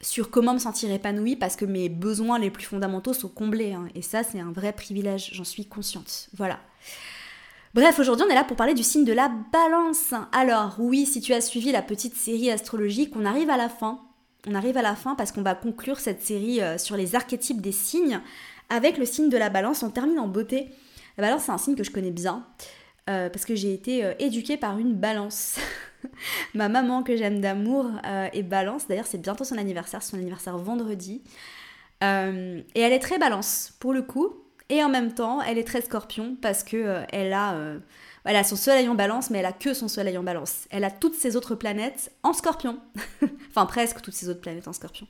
sur 0.00 0.30
comment 0.30 0.54
me 0.54 0.58
sentir 0.58 0.90
épanouie 0.90 1.36
parce 1.36 1.56
que 1.56 1.64
mes 1.64 1.88
besoins 1.88 2.38
les 2.38 2.50
plus 2.50 2.64
fondamentaux 2.64 3.12
sont 3.12 3.28
comblés. 3.28 3.72
Hein. 3.72 3.88
et 3.94 4.02
ça, 4.02 4.22
c'est 4.22 4.40
un 4.40 4.52
vrai 4.52 4.72
privilège, 4.72 5.30
j'en 5.32 5.44
suis 5.44 5.66
consciente. 5.66 6.28
Voilà. 6.36 6.60
Bref, 7.74 7.98
aujourd'hui, 7.98 8.24
on 8.26 8.30
est 8.30 8.34
là 8.34 8.44
pour 8.44 8.56
parler 8.56 8.74
du 8.74 8.82
signe 8.82 9.04
de 9.04 9.12
la 9.12 9.30
balance. 9.52 10.14
Alors, 10.32 10.76
oui, 10.78 11.04
si 11.04 11.20
tu 11.20 11.34
as 11.34 11.40
suivi 11.40 11.70
la 11.70 11.82
petite 11.82 12.14
série 12.14 12.50
astrologique, 12.50 13.14
on 13.14 13.26
arrive 13.26 13.50
à 13.50 13.56
la 13.56 13.68
fin. 13.68 14.00
On 14.46 14.54
arrive 14.54 14.76
à 14.76 14.82
la 14.82 14.94
fin 14.94 15.14
parce 15.14 15.32
qu'on 15.32 15.42
va 15.42 15.54
conclure 15.54 16.00
cette 16.00 16.22
série 16.22 16.62
euh, 16.62 16.78
sur 16.78 16.96
les 16.96 17.14
archétypes 17.14 17.60
des 17.60 17.72
signes 17.72 18.20
avec 18.70 18.96
le 18.96 19.04
signe 19.04 19.28
de 19.28 19.36
la 19.36 19.50
balance. 19.50 19.82
On 19.82 19.90
termine 19.90 20.18
en 20.18 20.28
beauté. 20.28 20.68
La 21.18 21.24
balance, 21.24 21.42
c'est 21.44 21.52
un 21.52 21.58
signe 21.58 21.74
que 21.74 21.84
je 21.84 21.90
connais 21.90 22.10
bien 22.10 22.46
euh, 23.08 23.30
parce 23.30 23.44
que 23.46 23.54
j'ai 23.54 23.72
été 23.72 24.04
euh, 24.04 24.12
éduquée 24.18 24.56
par 24.58 24.78
une 24.78 24.94
balance. 24.94 25.58
Ma 26.54 26.68
maman 26.68 27.02
que 27.02 27.16
j'aime 27.16 27.40
d'amour 27.40 27.90
euh, 28.04 28.28
est 28.32 28.42
balance. 28.42 28.86
D'ailleurs, 28.86 29.06
c'est 29.06 29.20
bientôt 29.20 29.44
son 29.44 29.56
anniversaire, 29.56 30.02
son 30.02 30.16
anniversaire 30.16 30.58
vendredi. 30.58 31.22
Et 32.00 32.80
elle 32.80 32.92
est 32.92 33.00
très 33.00 33.18
balance 33.18 33.74
pour 33.80 33.92
le 33.92 34.02
coup. 34.02 34.36
Et 34.68 34.84
en 34.84 34.88
même 34.88 35.14
temps, 35.14 35.40
elle 35.42 35.58
est 35.58 35.66
très 35.66 35.80
scorpion 35.80 36.36
parce 36.40 36.62
que 36.62 37.02
elle 37.10 37.32
a, 37.32 37.58
elle 38.24 38.36
a 38.36 38.44
son 38.44 38.54
soleil 38.54 38.88
en 38.88 38.94
balance, 38.94 39.30
mais 39.30 39.38
elle 39.38 39.46
a 39.46 39.52
que 39.52 39.74
son 39.74 39.88
soleil 39.88 40.16
en 40.16 40.22
balance. 40.22 40.68
Elle 40.70 40.84
a 40.84 40.92
toutes 40.92 41.16
ses 41.16 41.34
autres 41.34 41.56
planètes 41.56 42.12
en 42.22 42.32
scorpion. 42.34 42.78
enfin, 43.48 43.66
presque 43.66 44.00
toutes 44.00 44.14
ses 44.14 44.28
autres 44.28 44.40
planètes 44.40 44.68
en 44.68 44.72
scorpion. 44.72 45.08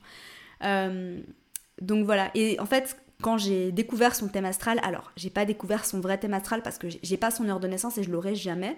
donc 0.63 2.05
voilà. 2.05 2.31
Et 2.33 2.59
en 2.59 2.65
fait, 2.65 2.97
quand 3.21 3.37
j'ai 3.37 3.71
découvert 3.71 4.15
son 4.15 4.27
thème 4.27 4.45
astral, 4.45 4.79
alors 4.83 5.11
j'ai 5.15 5.29
pas 5.29 5.45
découvert 5.45 5.85
son 5.85 5.99
vrai 5.99 6.17
thème 6.17 6.33
astral 6.33 6.61
parce 6.61 6.77
que 6.77 6.87
j'ai 6.89 7.17
pas 7.17 7.31
son 7.31 7.47
heure 7.49 7.59
de 7.59 7.67
naissance 7.67 7.97
et 7.97 8.03
je 8.03 8.11
l'aurai 8.11 8.35
jamais. 8.35 8.77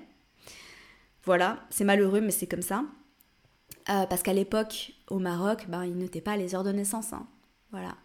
Voilà, 1.23 1.59
c'est 1.69 1.83
malheureux, 1.83 2.21
mais 2.21 2.31
c'est 2.31 2.47
comme 2.47 2.63
ça. 2.63 2.83
Euh, 3.89 4.05
parce 4.05 4.23
qu'à 4.23 4.33
l'époque, 4.33 4.93
au 5.09 5.19
Maroc, 5.19 5.65
ben, 5.67 5.85
ils 5.85 6.21
pas 6.21 6.38
les 6.38 6.55
heures 6.55 6.63
de 6.63 6.71
naissance. 6.71 7.13
Hein. 7.13 7.27
Voilà. 7.71 7.95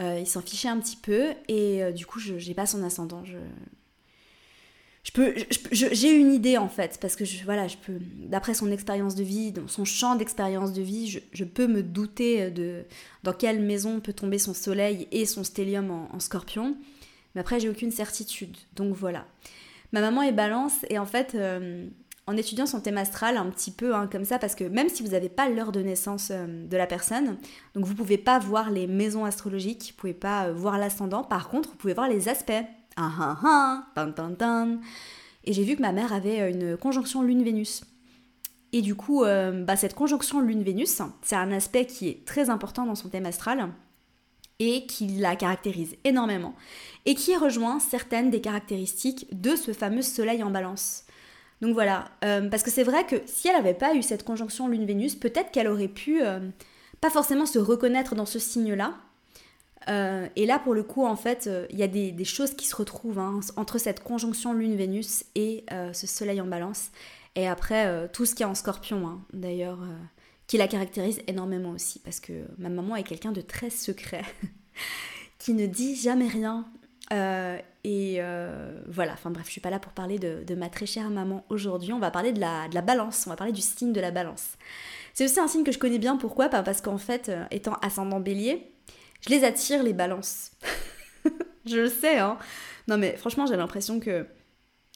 Euh, 0.00 0.24
s'en 0.24 0.40
fichaient 0.40 0.68
un 0.68 0.78
petit 0.78 0.96
peu, 0.96 1.34
et 1.48 1.82
euh, 1.82 1.92
du 1.92 2.06
coup, 2.06 2.20
je 2.20 2.34
n'ai 2.34 2.54
pas 2.54 2.66
son 2.66 2.82
ascendant. 2.82 3.22
J'ai 5.72 6.12
une 6.12 6.32
idée 6.32 6.58
en 6.58 6.68
fait, 6.68 6.98
parce 7.00 7.16
que 7.16 7.24
voilà, 7.44 7.66
je 7.66 7.76
peux, 7.76 7.98
d'après 8.18 8.54
son 8.54 8.70
expérience 8.70 9.14
de 9.14 9.22
vie, 9.22 9.52
son 9.66 9.84
champ 9.84 10.16
d'expérience 10.16 10.72
de 10.72 10.82
vie, 10.82 11.20
je, 11.32 11.44
peux 11.44 11.66
me 11.66 11.82
douter 11.82 12.50
de 12.50 12.84
dans 13.24 13.32
quelle 13.32 13.60
maison 13.60 14.00
peut 14.00 14.12
tomber 14.12 14.38
son 14.38 14.54
soleil 14.54 15.08
et 15.10 15.26
son 15.26 15.44
stellium 15.44 15.90
en, 15.90 16.20
scorpion. 16.20 16.76
Mais 17.34 17.40
après, 17.40 17.58
j'ai 17.60 17.68
aucune 17.68 17.90
certitude. 17.90 18.56
Donc 18.76 18.94
voilà. 18.94 19.26
Ma 19.92 20.00
maman 20.00 20.22
est 20.22 20.32
balance, 20.32 20.74
et 20.90 20.98
en 20.98 21.06
fait 21.06 21.36
en 22.28 22.36
étudiant 22.36 22.66
son 22.66 22.80
thème 22.80 22.98
astral 22.98 23.38
un 23.38 23.46
petit 23.46 23.70
peu 23.70 23.94
hein, 23.94 24.06
comme 24.06 24.26
ça, 24.26 24.38
parce 24.38 24.54
que 24.54 24.64
même 24.64 24.90
si 24.90 25.02
vous 25.02 25.10
n'avez 25.10 25.30
pas 25.30 25.48
l'heure 25.48 25.72
de 25.72 25.80
naissance 25.80 26.28
euh, 26.30 26.68
de 26.68 26.76
la 26.76 26.86
personne, 26.86 27.38
donc 27.74 27.86
vous 27.86 27.94
pouvez 27.94 28.18
pas 28.18 28.38
voir 28.38 28.70
les 28.70 28.86
maisons 28.86 29.24
astrologiques, 29.24 29.94
vous 29.94 30.00
pouvez 30.00 30.12
pas 30.12 30.44
euh, 30.44 30.52
voir 30.52 30.76
l'ascendant, 30.76 31.24
par 31.24 31.48
contre 31.48 31.70
vous 31.70 31.76
pouvez 31.76 31.94
voir 31.94 32.06
les 32.06 32.28
aspects. 32.28 32.52
Ah 33.00 33.12
ah 33.18 33.38
ah, 33.44 33.84
tan 33.94 34.12
tan 34.12 34.34
tan. 34.34 34.78
Et 35.44 35.52
j'ai 35.52 35.62
vu 35.62 35.76
que 35.76 35.82
ma 35.82 35.92
mère 35.92 36.12
avait 36.12 36.40
euh, 36.40 36.50
une 36.50 36.76
conjonction 36.76 37.22
Lune-Vénus. 37.22 37.84
Et 38.72 38.82
du 38.82 38.94
coup, 38.94 39.22
bah, 39.22 39.76
cette 39.76 39.94
conjonction 39.94 40.42
Lune-Vénus, 40.42 41.00
c'est 41.22 41.36
un 41.36 41.52
aspect 41.52 41.86
qui 41.86 42.08
est 42.08 42.26
très 42.26 42.50
important 42.50 42.84
dans 42.84 42.94
son 42.94 43.08
thème 43.08 43.24
astral 43.24 43.70
et 44.58 44.86
qui 44.86 45.06
la 45.06 45.36
caractérise 45.36 45.96
énormément 46.04 46.54
et 47.06 47.14
qui 47.14 47.36
rejoint 47.36 47.78
certaines 47.78 48.30
des 48.30 48.40
caractéristiques 48.40 49.26
de 49.32 49.56
ce 49.56 49.72
fameux 49.72 50.02
soleil 50.02 50.42
en 50.42 50.50
balance. 50.50 51.04
Donc 51.60 51.74
voilà, 51.74 52.10
euh, 52.24 52.48
parce 52.48 52.62
que 52.62 52.70
c'est 52.70 52.84
vrai 52.84 53.04
que 53.04 53.16
si 53.26 53.48
elle 53.48 53.56
n'avait 53.56 53.74
pas 53.74 53.94
eu 53.94 54.02
cette 54.02 54.24
conjonction 54.24 54.68
Lune-Vénus, 54.68 55.16
peut-être 55.16 55.50
qu'elle 55.50 55.68
aurait 55.68 55.88
pu 55.88 56.22
euh, 56.22 56.40
pas 57.00 57.10
forcément 57.10 57.46
se 57.46 57.58
reconnaître 57.58 58.14
dans 58.14 58.26
ce 58.26 58.38
signe-là. 58.38 58.94
Euh, 59.88 60.28
et 60.36 60.46
là, 60.46 60.58
pour 60.58 60.74
le 60.74 60.82
coup, 60.82 61.06
en 61.06 61.16
fait, 61.16 61.48
il 61.70 61.78
y 61.78 61.82
a 61.82 61.88
des, 61.88 62.24
choses 62.24 62.54
qui 62.54 62.66
se 62.66 62.76
retrouvent 62.76 63.18
hein, 63.18 63.40
entre 63.56 63.78
cette 63.78 64.02
conjonction 64.02 64.52
Lune-Vénus 64.52 65.24
et 65.34 65.64
ce 65.92 66.06
Soleil 66.06 66.40
en 66.40 66.46
balance. 66.46 66.90
Et 67.36 67.46
après, 67.46 68.08
tout 68.12 68.26
ce 68.26 68.34
qui 68.34 68.42
est 68.42 68.46
en 68.46 68.54
scorpion, 68.54 69.06
hein, 69.06 69.20
d'ailleurs, 69.32 69.78
qui 70.46 70.56
la 70.58 70.68
caractérise 70.68 71.20
énormément 71.26 71.70
aussi, 71.70 72.00
parce 72.00 72.20
que 72.20 72.32
ma 72.58 72.68
maman 72.68 72.96
est 72.96 73.02
quelqu'un 73.02 73.32
de 73.32 73.40
très 73.40 73.70
secret, 73.70 74.22
qui 75.38 75.54
ne 75.54 75.66
dit 75.66 75.96
jamais 75.96 76.28
rien. 76.28 76.66
Et 77.90 78.16
euh, 78.18 78.82
voilà, 78.86 79.14
enfin 79.14 79.30
bref, 79.30 79.46
je 79.46 79.52
suis 79.52 79.60
pas 79.62 79.70
là 79.70 79.78
pour 79.78 79.92
parler 79.92 80.18
de, 80.18 80.54
ma 80.54 80.68
très 80.68 80.84
chère 80.84 81.08
maman 81.08 81.42
aujourd'hui, 81.48 81.94
on 81.94 81.98
va 81.98 82.10
parler 82.10 82.32
de 82.32 82.40
la, 82.40 82.68
de 82.68 82.74
la, 82.74 82.82
balance, 82.82 83.24
on 83.26 83.30
va 83.30 83.36
parler 83.36 83.52
du 83.52 83.62
signe 83.62 83.94
de 83.94 84.00
la 84.00 84.10
balance. 84.10 84.58
C'est 85.14 85.24
aussi 85.24 85.40
un 85.40 85.48
signe 85.48 85.64
que 85.64 85.72
je 85.72 85.78
connais 85.78 85.98
bien, 85.98 86.16
pourquoi? 86.16 86.50
Parce 86.50 86.82
qu'en 86.82 86.98
fait, 86.98 87.30
euh, 87.30 87.44
étant 87.50 87.74
ascendant 87.80 88.20
bélier, 88.20 88.70
je 89.20 89.30
les 89.30 89.44
attire 89.44 89.82
les 89.82 89.92
balances. 89.92 90.52
je 91.66 91.76
le 91.76 91.88
sais, 91.88 92.18
hein 92.18 92.38
Non 92.86 92.98
mais 92.98 93.16
franchement, 93.16 93.46
j'ai 93.46 93.56
l'impression 93.56 94.00
que 94.00 94.26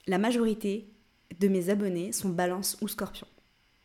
la 0.07 0.19
majorité 0.19 0.89
de 1.41 1.49
mes 1.49 1.71
abonnés 1.71 2.13
sont 2.13 2.29
balance 2.29 2.77
ou 2.81 2.89
scorpion. 2.89 3.27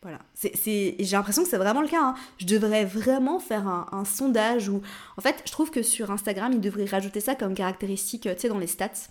Voilà. 0.02 0.20
C'est, 0.34 0.52
J'ai 0.98 1.16
l'impression 1.16 1.42
que 1.42 1.48
c'est 1.48 1.56
vraiment 1.56 1.82
le 1.82 1.88
cas. 1.88 2.02
Hein. 2.02 2.14
Je 2.38 2.46
devrais 2.46 2.84
vraiment 2.84 3.40
faire 3.40 3.66
un, 3.66 4.04
sondage 4.04 4.68
où. 4.68 4.80
En 5.16 5.20
fait, 5.20 5.42
je 5.44 5.50
trouve 5.50 5.70
que 5.70 5.82
sur 5.82 6.10
Instagram, 6.12 6.52
ils 6.52 6.60
devraient 6.60 6.84
rajouter 6.84 7.20
ça 7.20 7.34
comme 7.34 7.54
caractéristique, 7.54 8.22
tu 8.22 8.28
sais, 8.38 8.48
dans 8.48 8.58
les 8.58 8.68
stats. 8.68 9.08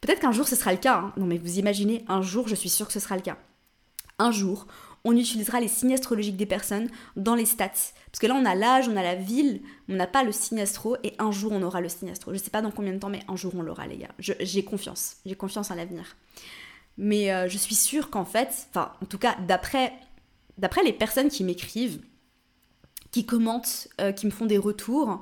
Peut-être 0.00 0.20
qu'un 0.20 0.32
jour 0.32 0.48
ce 0.48 0.56
sera 0.56 0.72
le 0.72 0.78
cas. 0.78 0.96
Hein. 0.96 1.12
Non, 1.18 1.26
mais 1.26 1.36
vous 1.36 1.58
imaginez, 1.58 2.04
un 2.08 2.22
jour, 2.22 2.48
je 2.48 2.54
suis 2.54 2.70
sûre 2.70 2.86
que 2.86 2.92
ce 2.92 3.00
sera 3.00 3.16
le 3.16 3.22
cas. 3.22 3.36
Un 4.18 4.30
jour, 4.30 4.66
on 5.04 5.16
utilisera 5.16 5.60
les 5.60 5.68
signes 5.68 5.94
astrologiques 5.94 6.36
des 6.36 6.46
personnes 6.46 6.88
dans 7.16 7.34
les 7.34 7.46
stats. 7.46 7.68
Parce 7.68 8.18
que 8.20 8.26
là, 8.26 8.34
on 8.34 8.44
a 8.44 8.54
l'âge, 8.54 8.88
on 8.88 8.96
a 8.96 9.02
la 9.02 9.14
ville, 9.14 9.62
on 9.88 9.94
n'a 9.94 10.06
pas 10.06 10.24
le 10.24 10.32
signe 10.32 10.60
astro, 10.60 10.96
et 11.04 11.14
un 11.18 11.30
jour, 11.30 11.52
on 11.52 11.62
aura 11.62 11.80
le 11.80 11.88
signe 11.88 12.10
astro. 12.10 12.32
Je 12.32 12.38
sais 12.38 12.50
pas 12.50 12.62
dans 12.62 12.70
combien 12.70 12.92
de 12.92 12.98
temps, 12.98 13.10
mais 13.10 13.22
un 13.28 13.36
jour, 13.36 13.52
on 13.56 13.62
l'aura, 13.62 13.86
les 13.86 13.98
gars. 13.98 14.10
J'ai 14.18 14.64
confiance, 14.64 15.16
j'ai 15.24 15.34
confiance 15.34 15.70
en 15.70 15.74
l'avenir. 15.74 16.16
Mais 16.96 17.32
euh, 17.32 17.48
je 17.48 17.56
suis 17.56 17.76
sûre 17.76 18.10
qu'en 18.10 18.24
fait, 18.24 18.68
enfin, 18.70 18.92
en 19.02 19.06
tout 19.06 19.18
cas, 19.18 19.36
d'après 19.46 19.92
les 20.84 20.92
personnes 20.92 21.28
qui 21.28 21.44
m'écrivent, 21.44 22.00
qui 23.12 23.24
commentent, 23.24 23.88
euh, 24.00 24.12
qui 24.12 24.26
me 24.26 24.30
font 24.30 24.46
des 24.46 24.58
retours, 24.58 25.20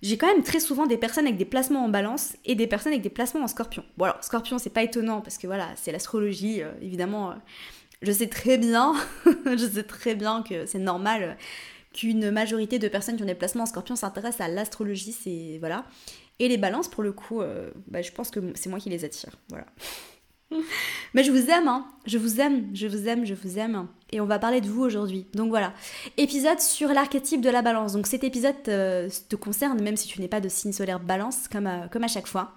j'ai 0.00 0.18
quand 0.18 0.26
même 0.26 0.42
très 0.42 0.58
souvent 0.58 0.86
des 0.86 0.96
personnes 0.96 1.26
avec 1.26 1.36
des 1.36 1.44
placements 1.44 1.84
en 1.84 1.88
balance 1.88 2.36
et 2.44 2.56
des 2.56 2.66
personnes 2.66 2.92
avec 2.92 3.02
des 3.02 3.10
placements 3.10 3.44
en 3.44 3.46
scorpion. 3.46 3.84
Bon 3.96 4.06
alors, 4.06 4.24
scorpion, 4.24 4.58
c'est 4.58 4.70
pas 4.70 4.82
étonnant 4.82 5.20
parce 5.20 5.38
que 5.38 5.46
voilà, 5.46 5.68
c'est 5.76 5.92
l'astrologie, 5.92 6.62
euh, 6.62 6.72
évidemment. 6.80 7.34
Je 8.02 8.12
sais 8.12 8.28
très 8.28 8.58
bien, 8.58 8.94
je 9.46 9.68
sais 9.72 9.82
très 9.82 10.14
bien 10.14 10.42
que 10.42 10.66
c'est 10.66 10.78
normal 10.78 11.36
qu'une 11.92 12.30
majorité 12.30 12.78
de 12.78 12.88
personnes 12.88 13.16
qui 13.16 13.22
ont 13.22 13.26
des 13.26 13.34
placements 13.34 13.64
en 13.64 13.66
scorpion 13.66 13.96
s'intéressent 13.96 14.40
à 14.40 14.48
l'astrologie, 14.48 15.12
c'est 15.12 15.58
voilà. 15.58 15.84
Et 16.38 16.48
les 16.48 16.56
balances, 16.56 16.88
pour 16.88 17.02
le 17.02 17.12
coup, 17.12 17.42
bah, 17.86 18.02
je 18.02 18.10
pense 18.10 18.30
que 18.30 18.40
c'est 18.54 18.70
moi 18.70 18.78
qui 18.80 18.88
les 18.88 19.04
attire, 19.04 19.36
voilà. 19.50 19.66
Mais 21.14 21.24
je 21.24 21.30
vous 21.30 21.50
aime, 21.50 21.68
hein. 21.68 21.86
Je 22.06 22.18
vous 22.18 22.40
aime, 22.40 22.68
je 22.74 22.86
vous 22.86 23.08
aime, 23.08 23.24
je 23.24 23.34
vous 23.34 23.58
aime. 23.58 23.88
Et 24.10 24.20
on 24.20 24.26
va 24.26 24.38
parler 24.38 24.60
de 24.60 24.68
vous 24.68 24.82
aujourd'hui. 24.82 25.26
Donc 25.34 25.48
voilà. 25.48 25.72
Épisode 26.16 26.60
sur 26.60 26.88
l'archétype 26.88 27.40
de 27.40 27.50
la 27.50 27.62
balance. 27.62 27.92
Donc 27.92 28.06
cet 28.06 28.24
épisode 28.24 28.56
euh, 28.68 29.08
te 29.28 29.36
concerne, 29.36 29.80
même 29.82 29.96
si 29.96 30.08
tu 30.08 30.20
n'es 30.20 30.28
pas 30.28 30.40
de 30.40 30.48
signe 30.48 30.72
solaire 30.72 31.00
balance, 31.00 31.48
comme 31.48 31.66
à, 31.66 31.88
comme 31.88 32.04
à 32.04 32.08
chaque 32.08 32.26
fois. 32.26 32.52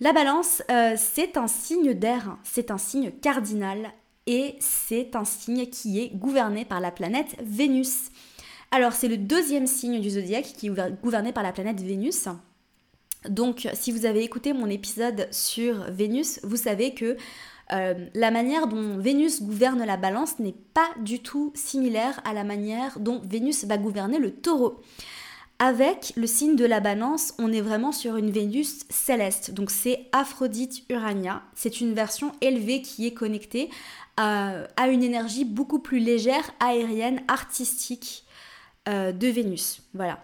La 0.00 0.12
balance, 0.12 0.62
euh, 0.70 0.94
c'est 0.96 1.36
un 1.36 1.48
signe 1.48 1.94
d'air, 1.94 2.36
c'est 2.42 2.70
un 2.70 2.78
signe 2.78 3.10
cardinal 3.10 3.92
et 4.26 4.56
c'est 4.60 5.14
un 5.16 5.24
signe 5.24 5.66
qui 5.66 6.00
est 6.00 6.14
gouverné 6.14 6.64
par 6.64 6.80
la 6.80 6.90
planète 6.90 7.36
Vénus. 7.42 8.10
Alors 8.70 8.92
c'est 8.92 9.08
le 9.08 9.16
deuxième 9.16 9.66
signe 9.66 10.00
du 10.00 10.10
zodiaque 10.10 10.52
qui 10.56 10.66
est 10.66 11.00
gouverné 11.02 11.32
par 11.32 11.42
la 11.42 11.52
planète 11.52 11.80
Vénus. 11.80 12.28
Donc, 13.28 13.68
si 13.74 13.90
vous 13.90 14.06
avez 14.06 14.22
écouté 14.22 14.52
mon 14.52 14.68
épisode 14.68 15.26
sur 15.32 15.90
Vénus, 15.90 16.40
vous 16.44 16.56
savez 16.56 16.94
que 16.94 17.16
euh, 17.72 17.94
la 18.14 18.30
manière 18.30 18.68
dont 18.68 18.98
Vénus 18.98 19.42
gouverne 19.42 19.84
la 19.84 19.96
balance 19.96 20.38
n'est 20.38 20.54
pas 20.74 20.88
du 21.00 21.20
tout 21.20 21.52
similaire 21.54 22.20
à 22.24 22.32
la 22.32 22.44
manière 22.44 22.98
dont 23.00 23.20
Vénus 23.24 23.64
va 23.64 23.78
gouverner 23.78 24.18
le 24.18 24.30
taureau. 24.30 24.80
Avec 25.58 26.12
le 26.16 26.26
signe 26.26 26.54
de 26.54 26.66
la 26.66 26.80
balance, 26.80 27.32
on 27.38 27.50
est 27.50 27.62
vraiment 27.62 27.90
sur 27.90 28.16
une 28.16 28.30
Vénus 28.30 28.80
céleste. 28.90 29.52
Donc 29.52 29.70
c'est 29.70 30.06
Aphrodite 30.12 30.82
Urania. 30.90 31.42
C'est 31.54 31.80
une 31.80 31.94
version 31.94 32.32
élevée 32.42 32.82
qui 32.82 33.06
est 33.06 33.14
connectée 33.14 33.70
à, 34.16 34.88
une 34.88 35.02
énergie 35.02 35.44
beaucoup 35.44 35.78
plus 35.78 35.98
légère, 35.98 36.50
aérienne, 36.60 37.22
artistique 37.28 38.24
euh, 38.88 39.12
de 39.12 39.28
Vénus. 39.28 39.82
Voilà 39.94 40.18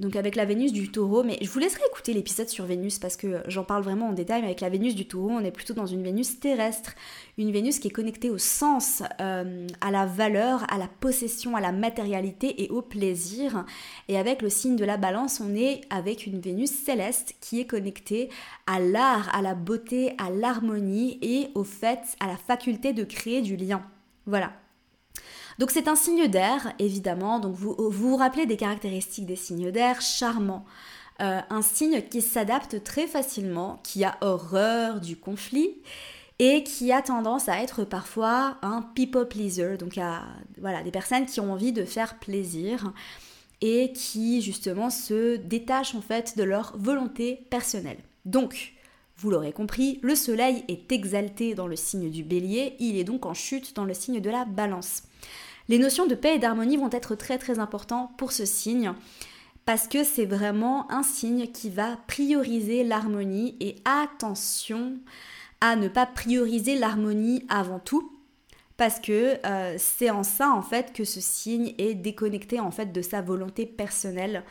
donc 0.00 0.16
avec 0.16 0.34
la 0.34 0.46
Vénus 0.46 0.72
du 0.72 0.90
taureau, 0.90 1.22
mais 1.22 1.38
je 1.42 1.48
vous 1.50 1.58
laisserai 1.58 1.82
écouter 1.90 2.14
l'épisode 2.14 2.48
sur 2.48 2.64
Vénus 2.64 2.98
parce 2.98 3.16
que 3.16 3.42
j'en 3.46 3.64
parle 3.64 3.82
vraiment 3.82 4.08
en 4.08 4.12
détail, 4.12 4.40
mais 4.40 4.46
avec 4.46 4.62
la 4.62 4.70
Vénus 4.70 4.94
du 4.94 5.06
taureau, 5.06 5.28
on 5.30 5.44
est 5.44 5.50
plutôt 5.50 5.74
dans 5.74 5.86
une 5.86 6.02
Vénus 6.02 6.40
terrestre, 6.40 6.94
une 7.36 7.52
Vénus 7.52 7.78
qui 7.78 7.88
est 7.88 7.92
connectée 7.92 8.30
au 8.30 8.38
sens, 8.38 9.02
euh, 9.20 9.66
à 9.82 9.90
la 9.90 10.06
valeur, 10.06 10.64
à 10.72 10.78
la 10.78 10.88
possession, 10.88 11.54
à 11.54 11.60
la 11.60 11.70
matérialité 11.70 12.62
et 12.62 12.70
au 12.70 12.80
plaisir. 12.80 13.66
Et 14.08 14.16
avec 14.16 14.40
le 14.40 14.48
signe 14.48 14.76
de 14.76 14.86
la 14.86 14.96
balance, 14.96 15.40
on 15.40 15.54
est 15.54 15.82
avec 15.90 16.26
une 16.26 16.40
Vénus 16.40 16.70
céleste 16.70 17.34
qui 17.42 17.60
est 17.60 17.66
connectée 17.66 18.30
à 18.66 18.80
l'art, 18.80 19.28
à 19.34 19.42
la 19.42 19.54
beauté, 19.54 20.14
à 20.16 20.30
l'harmonie 20.30 21.18
et 21.20 21.48
au 21.54 21.62
fait, 21.62 22.00
à 22.20 22.26
la 22.26 22.36
faculté 22.36 22.94
de 22.94 23.04
créer 23.04 23.42
du 23.42 23.56
lien. 23.56 23.82
Voilà. 24.24 24.52
Donc 25.60 25.72
c'est 25.72 25.88
un 25.88 25.94
signe 25.94 26.26
d'air, 26.26 26.72
évidemment. 26.78 27.38
Donc 27.38 27.54
vous, 27.54 27.76
vous 27.78 28.16
rappelez 28.16 28.46
des 28.46 28.56
caractéristiques 28.56 29.26
des 29.26 29.36
signes 29.36 29.70
d'air, 29.70 30.00
charmant. 30.00 30.64
Euh, 31.20 31.38
un 31.50 31.60
signe 31.60 32.00
qui 32.00 32.22
s'adapte 32.22 32.82
très 32.82 33.06
facilement, 33.06 33.78
qui 33.84 34.02
a 34.02 34.16
horreur 34.22 35.02
du 35.02 35.18
conflit 35.18 35.76
et 36.38 36.64
qui 36.64 36.92
a 36.92 37.02
tendance 37.02 37.50
à 37.50 37.62
être 37.62 37.84
parfois 37.84 38.56
un 38.62 38.80
people 38.80 39.28
pleaser, 39.28 39.76
donc 39.76 40.00
voilà, 40.58 40.82
des 40.82 40.90
personnes 40.90 41.26
qui 41.26 41.40
ont 41.40 41.52
envie 41.52 41.74
de 41.74 41.84
faire 41.84 42.18
plaisir 42.18 42.94
et 43.60 43.92
qui 43.92 44.40
justement 44.40 44.88
se 44.88 45.36
détachent 45.36 45.94
en 45.94 46.00
fait 46.00 46.38
de 46.38 46.42
leur 46.42 46.72
volonté 46.78 47.46
personnelle. 47.50 47.98
Donc, 48.24 48.72
vous 49.18 49.30
l'aurez 49.30 49.52
compris, 49.52 49.98
le 50.00 50.14
soleil 50.14 50.64
est 50.68 50.90
exalté 50.90 51.54
dans 51.54 51.66
le 51.66 51.76
signe 51.76 52.10
du 52.10 52.24
bélier, 52.24 52.76
il 52.78 52.96
est 52.96 53.04
donc 53.04 53.26
en 53.26 53.34
chute 53.34 53.76
dans 53.76 53.84
le 53.84 53.92
signe 53.92 54.20
de 54.20 54.30
la 54.30 54.46
balance. 54.46 55.02
Les 55.70 55.78
notions 55.78 56.08
de 56.08 56.16
paix 56.16 56.34
et 56.34 56.38
d'harmonie 56.40 56.76
vont 56.76 56.90
être 56.90 57.14
très 57.14 57.38
très 57.38 57.60
importantes 57.60 58.10
pour 58.16 58.32
ce 58.32 58.44
signe 58.44 58.92
parce 59.64 59.86
que 59.86 60.02
c'est 60.02 60.26
vraiment 60.26 60.90
un 60.90 61.04
signe 61.04 61.46
qui 61.46 61.70
va 61.70 61.96
prioriser 62.08 62.82
l'harmonie 62.82 63.56
et 63.60 63.76
attention 63.84 64.98
à 65.60 65.76
ne 65.76 65.86
pas 65.86 66.06
prioriser 66.06 66.76
l'harmonie 66.76 67.46
avant 67.48 67.78
tout 67.78 68.10
parce 68.78 68.98
que 68.98 69.38
euh, 69.46 69.76
c'est 69.78 70.10
en 70.10 70.24
ça 70.24 70.50
en 70.50 70.62
fait 70.62 70.92
que 70.92 71.04
ce 71.04 71.20
signe 71.20 71.72
est 71.78 71.94
déconnecté 71.94 72.58
en 72.58 72.72
fait 72.72 72.92
de 72.92 73.00
sa 73.00 73.22
volonté 73.22 73.64
personnelle 73.64 74.42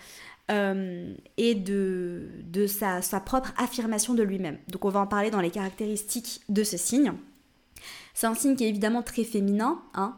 euh, 0.49 1.13
et 1.35 1.53
de, 1.53 2.29
sa, 2.65 3.01
propre 3.19 3.51
affirmation 3.57 4.13
de 4.13 4.23
lui-même. 4.23 4.57
Donc 4.69 4.85
on 4.85 4.89
va 4.89 5.01
en 5.01 5.07
parler 5.07 5.31
dans 5.31 5.41
les 5.41 5.51
caractéristiques 5.51 6.39
de 6.47 6.63
ce 6.63 6.77
signe. 6.77 7.11
C'est 8.13 8.27
un 8.27 8.35
signe 8.35 8.55
qui 8.55 8.63
est 8.63 8.69
évidemment 8.69 9.03
très 9.03 9.25
féminin, 9.25 9.81
hein, 9.95 10.15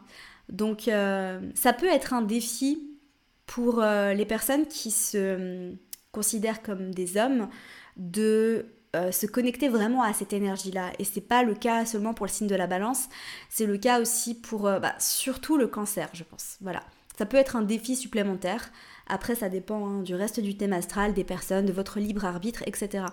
donc 0.48 0.88
euh, 0.88 1.40
ça 1.54 1.72
peut 1.72 1.86
être 1.86 2.12
un 2.12 2.22
défi 2.22 2.98
pour 3.46 3.80
euh, 3.80 4.14
les 4.14 4.26
personnes 4.26 4.66
qui 4.66 4.90
se 4.90 5.16
euh, 5.16 5.72
considèrent 6.12 6.62
comme 6.62 6.94
des 6.94 7.16
hommes 7.16 7.48
de 7.96 8.66
se 9.10 9.24
connecter 9.24 9.70
vraiment 9.70 10.02
à 10.02 10.12
cette 10.12 10.34
énergie-là. 10.34 10.92
Et 10.98 11.04
c'est 11.04 11.22
pas 11.22 11.44
le 11.44 11.54
cas 11.54 11.86
seulement 11.86 12.12
pour 12.12 12.26
le 12.26 12.30
signe 12.30 12.46
de 12.46 12.54
la 12.54 12.66
balance, 12.66 13.08
c'est 13.48 13.64
le 13.64 13.78
cas 13.78 14.02
aussi 14.02 14.34
pour 14.34 14.64
bah, 14.64 14.94
surtout 14.98 15.56
le 15.56 15.66
cancer, 15.66 16.10
je 16.12 16.24
pense. 16.24 16.58
Voilà. 16.60 16.82
Ça 17.16 17.24
peut 17.24 17.38
être 17.38 17.56
un 17.56 17.62
défi 17.62 17.96
supplémentaire. 17.96 18.70
Après, 19.06 19.34
ça 19.34 19.48
dépend 19.48 19.86
hein, 19.86 20.02
du 20.02 20.14
reste 20.14 20.40
du 20.40 20.58
thème 20.58 20.74
astral, 20.74 21.14
des 21.14 21.24
personnes, 21.24 21.64
de 21.64 21.72
votre 21.72 22.00
libre 22.00 22.26
arbitre, 22.26 22.62
etc. 22.66 23.06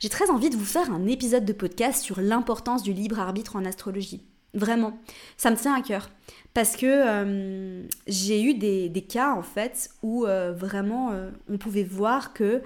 J'ai 0.00 0.10
très 0.10 0.28
envie 0.28 0.50
de 0.50 0.56
vous 0.56 0.66
faire 0.66 0.92
un 0.92 1.06
épisode 1.06 1.46
de 1.46 1.52
podcast 1.54 2.02
sur 2.02 2.20
l'importance 2.20 2.82
du 2.82 2.92
libre 2.92 3.18
arbitre 3.18 3.56
en 3.56 3.64
astrologie. 3.64 4.22
Vraiment, 4.54 4.98
ça 5.36 5.50
me 5.50 5.56
tient 5.56 5.74
à 5.74 5.80
cœur. 5.80 6.10
Parce 6.54 6.76
que 6.76 6.86
euh, 6.86 7.82
j'ai 8.06 8.42
eu 8.42 8.54
des, 8.54 9.06
cas, 9.08 9.32
en 9.32 9.42
fait, 9.42 9.90
où 10.02 10.26
euh, 10.26 10.52
vraiment 10.52 11.12
euh, 11.12 11.30
on 11.48 11.56
pouvait 11.56 11.84
voir 11.84 12.34
que 12.34 12.60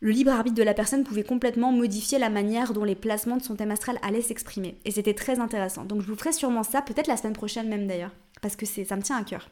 le 0.00 0.10
libre 0.10 0.32
arbitre 0.32 0.56
de 0.56 0.62
la 0.62 0.74
personne 0.74 1.04
pouvait 1.04 1.22
complètement 1.22 1.72
modifier 1.72 2.18
la 2.18 2.28
manière 2.28 2.72
dont 2.72 2.84
les 2.84 2.96
placements 2.96 3.36
de 3.36 3.42
son 3.42 3.54
thème 3.54 3.70
astral 3.70 3.98
allaient 4.02 4.20
s'exprimer. 4.20 4.76
Et 4.84 4.90
c'était 4.90 5.14
très 5.14 5.38
intéressant. 5.38 5.84
Donc 5.84 6.02
je 6.02 6.06
vous 6.06 6.16
ferai 6.16 6.32
sûrement 6.32 6.64
ça, 6.64 6.82
peut-être 6.82 7.06
la 7.06 7.16
semaine 7.16 7.32
prochaine 7.32 7.68
même 7.68 7.86
d'ailleurs, 7.86 8.10
parce 8.42 8.56
que 8.56 8.66
ça 8.66 8.96
me 8.96 9.02
tient 9.02 9.16
à 9.16 9.24
cœur. 9.24 9.48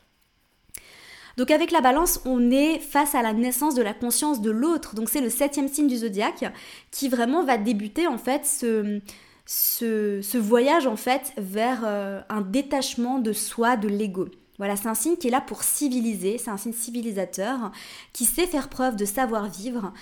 Donc 1.39 1.51
avec 1.51 1.71
la 1.71 1.81
balance, 1.81 2.21
on 2.27 2.51
est 2.51 2.79
face 2.79 3.15
à 3.15 3.23
la 3.23 3.33
naissance 3.33 3.75
de 3.75 3.83
la 3.83 3.95
conscience 3.95 4.43
de 4.43 4.51
l'autre. 4.51 4.95
Donc 4.95 5.09
c'est 5.09 5.23
le 5.23 5.31
septième 5.31 5.69
signe 5.69 5.87
du 5.87 5.97
zodiaque 5.97 6.53
qui 6.91 7.09
vraiment 7.09 7.45
va 7.45 7.57
débuter 7.57 8.07
en 8.07 8.19
fait 8.19 8.45
ce, 8.45 9.01
ce, 9.47 10.39
voyage 10.39 10.87
en 10.87 10.97
fait 10.97 11.33
vers 11.37 11.83
euh, 11.85 12.21
un 12.29 12.41
détachement 12.41 13.19
de 13.19 13.33
soi, 13.33 13.77
de 13.77 13.89
l'ego. 13.89 14.29
Voilà, 14.59 14.77
c'est 14.77 14.89
un 14.89 14.95
signe 14.95 15.17
qui 15.17 15.29
est 15.29 15.31
là 15.31 15.41
pour 15.41 15.65
civiliser, 15.65 16.39
c'est 16.39 16.51
un 16.51 16.57
signe 16.57 16.73
civilisateur, 16.73 17.73
qui 18.13 18.25
sait 18.25 18.47
faire 18.47 18.69
preuve 18.69 18.97
de 18.97 19.05
savoir-vivre. 19.05 19.93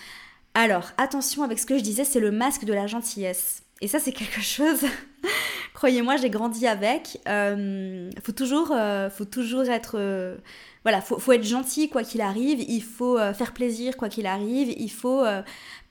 Alors, 0.55 0.91
attention 0.99 1.43
avec 1.43 1.59
ce 1.59 1.67
que 1.67 1.79
je 1.79 1.83
disais, 1.83 2.05
c'est 2.05 2.21
le 2.21 2.31
masque 2.31 2.65
de 2.65 2.75
la 2.75 2.87
gentillesse. 2.87 3.63
Et 3.81 3.89
ça, 3.89 3.99
c'est 3.99 4.13
quelque 4.13 4.43
chose, 4.43 4.85
croyez-moi, 5.75 6.17
j'ai 6.17 6.29
grandi 6.29 6.67
avec. 6.67 7.19
Euh, 7.27 8.11
faut, 8.23 8.33
toujours, 8.33 8.73
euh, 8.73 9.09
faut 9.09 9.25
toujours 9.25 9.65
être... 9.71 9.97
voilà, 10.83 11.01
faut, 11.01 11.19
faut, 11.19 11.33
être 11.33 11.45
gentil 11.45 11.89
quoi 11.89 12.03
qu'il 12.03 12.21
arrive, 12.21 12.61
il 12.61 12.83
faut 12.83 13.17
faire 13.33 13.55
plaisir 13.55 13.97
quoi 13.97 14.11
qu'il 14.11 14.27
arrive, 14.27 14.69
il 14.77 14.91
faut 14.91 15.25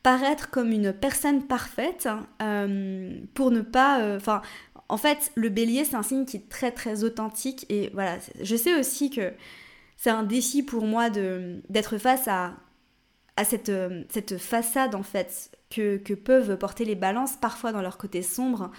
paraître 0.03 0.49
comme 0.49 0.71
une 0.71 0.93
personne 0.93 1.43
parfaite 1.43 2.07
euh, 2.41 3.19
pour 3.33 3.51
ne 3.51 3.61
pas... 3.61 4.01
Euh, 4.01 4.17
enfin, 4.17 4.41
en 4.87 4.97
fait, 4.97 5.31
le 5.35 5.49
bélier, 5.49 5.85
c'est 5.85 5.95
un 5.95 6.03
signe 6.03 6.25
qui 6.25 6.37
est 6.37 6.49
très 6.49 6.71
très 6.71 7.03
authentique 7.03 7.65
et 7.69 7.91
voilà, 7.93 8.17
je 8.41 8.55
sais 8.55 8.79
aussi 8.79 9.09
que 9.09 9.33
c'est 9.97 10.09
un 10.09 10.23
défi 10.23 10.63
pour 10.63 10.85
moi 10.85 11.09
d'être 11.09 11.97
face 11.97 12.27
à, 12.27 12.53
à 13.35 13.43
cette, 13.43 13.69
euh, 13.69 14.03
cette 14.09 14.37
façade 14.37 14.95
en 14.95 15.03
fait 15.03 15.51
que, 15.69 15.97
que, 15.97 16.13
peuvent 16.13 16.57
porter 16.57 16.85
les 16.85 16.95
balances 16.95 17.35
parfois 17.35 17.71
dans 17.71 17.81
leur 17.81 17.97
côté 17.97 18.21
sombre 18.21 18.71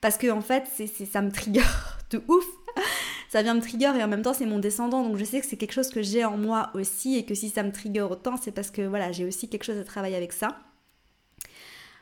parce 0.00 0.16
que 0.16 0.30
en 0.30 0.40
fait 0.40 0.64
ça 1.10 1.20
me 1.20 1.30
trigger 1.30 1.66
de 2.10 2.22
ouf. 2.28 2.44
Ça 3.28 3.42
vient 3.42 3.54
me 3.54 3.60
trigger 3.60 3.92
et 3.98 4.02
en 4.02 4.08
même 4.08 4.22
temps 4.22 4.34
c'est 4.34 4.46
mon 4.46 4.58
descendant 4.58 5.02
donc 5.02 5.16
je 5.18 5.24
sais 5.24 5.40
que 5.40 5.46
c'est 5.46 5.56
quelque 5.56 5.72
chose 5.72 5.90
que 5.90 6.00
j'ai 6.00 6.24
en 6.24 6.36
moi 6.36 6.70
aussi 6.74 7.16
et 7.16 7.24
que 7.26 7.34
si 7.34 7.50
ça 7.50 7.62
me 7.62 7.72
trigger 7.72 8.02
autant 8.02 8.36
c'est 8.36 8.52
parce 8.52 8.70
que 8.70 8.82
voilà 8.82 9.12
j'ai 9.12 9.24
aussi 9.24 9.48
quelque 9.48 9.64
chose 9.64 9.78
à 9.78 9.84
travailler 9.84 10.16
avec 10.16 10.32
ça 10.32 10.56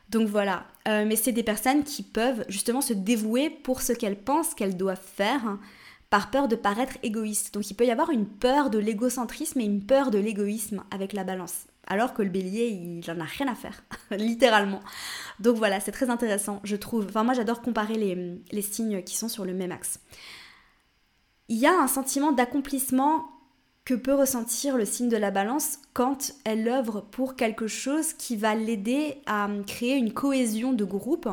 donc 0.09 0.29
voilà, 0.29 0.65
euh, 0.87 1.05
mais 1.05 1.15
c'est 1.15 1.33
des 1.33 1.43
personnes 1.43 1.83
qui 1.83 2.01
peuvent 2.01 2.45
justement 2.47 2.81
se 2.81 2.93
dévouer 2.93 3.49
pour 3.49 3.81
ce 3.81 3.91
qu'elles 3.91 4.19
pensent 4.19 4.53
qu'elles 4.53 4.77
doivent 4.77 5.01
faire, 5.01 5.57
par 6.09 6.31
peur 6.31 6.47
de 6.47 6.55
paraître 6.55 6.97
égoïste. 7.03 7.53
Donc 7.53 7.69
il 7.69 7.73
peut 7.73 7.85
y 7.85 7.91
avoir 7.91 8.11
une 8.11 8.25
peur 8.25 8.69
de 8.69 8.79
l'égocentrisme 8.79 9.59
et 9.59 9.65
une 9.65 9.85
peur 9.85 10.09
de 10.09 10.17
l'égoïsme 10.17 10.83
avec 10.91 11.11
la 11.11 11.25
balance. 11.25 11.67
Alors 11.87 12.13
que 12.13 12.21
le 12.21 12.29
bélier, 12.29 12.67
il 12.67 12.99
n'en 13.07 13.21
a 13.21 13.25
rien 13.25 13.47
à 13.47 13.55
faire, 13.55 13.83
littéralement. 14.11 14.81
Donc 15.39 15.57
voilà, 15.57 15.79
c'est 15.79 15.91
très 15.91 16.09
intéressant, 16.09 16.61
je 16.63 16.75
trouve. 16.75 17.05
Enfin, 17.09 17.23
moi, 17.23 17.33
j'adore 17.33 17.61
comparer 17.61 17.95
les, 17.95 18.41
les 18.51 18.61
signes 18.61 19.03
qui 19.03 19.15
sont 19.15 19.29
sur 19.29 19.45
le 19.45 19.53
même 19.53 19.71
axe. 19.71 19.99
Il 21.49 21.57
y 21.57 21.65
a 21.65 21.73
un 21.73 21.87
sentiment 21.87 22.33
d'accomplissement 22.33 23.36
que 23.87 23.93
peut 23.93 24.15
ressentir 24.15 24.75
le 24.75 24.83
signe 24.83 25.07
de 25.07 25.15
la 25.15 25.31
balance 25.31 25.79
quand 25.93 26.33
elle 26.43 26.67
œuvre 26.67 27.05
pour 27.09 27.37
quelque 27.37 27.67
chose 27.67 28.11
qui 28.11 28.35
va 28.35 28.53
l'aider 28.53 29.21
à 29.27 29.47
créer 29.65 29.95
une 29.95 30.11
cohésion 30.11 30.73
de 30.73 30.83
groupe? 30.83 31.29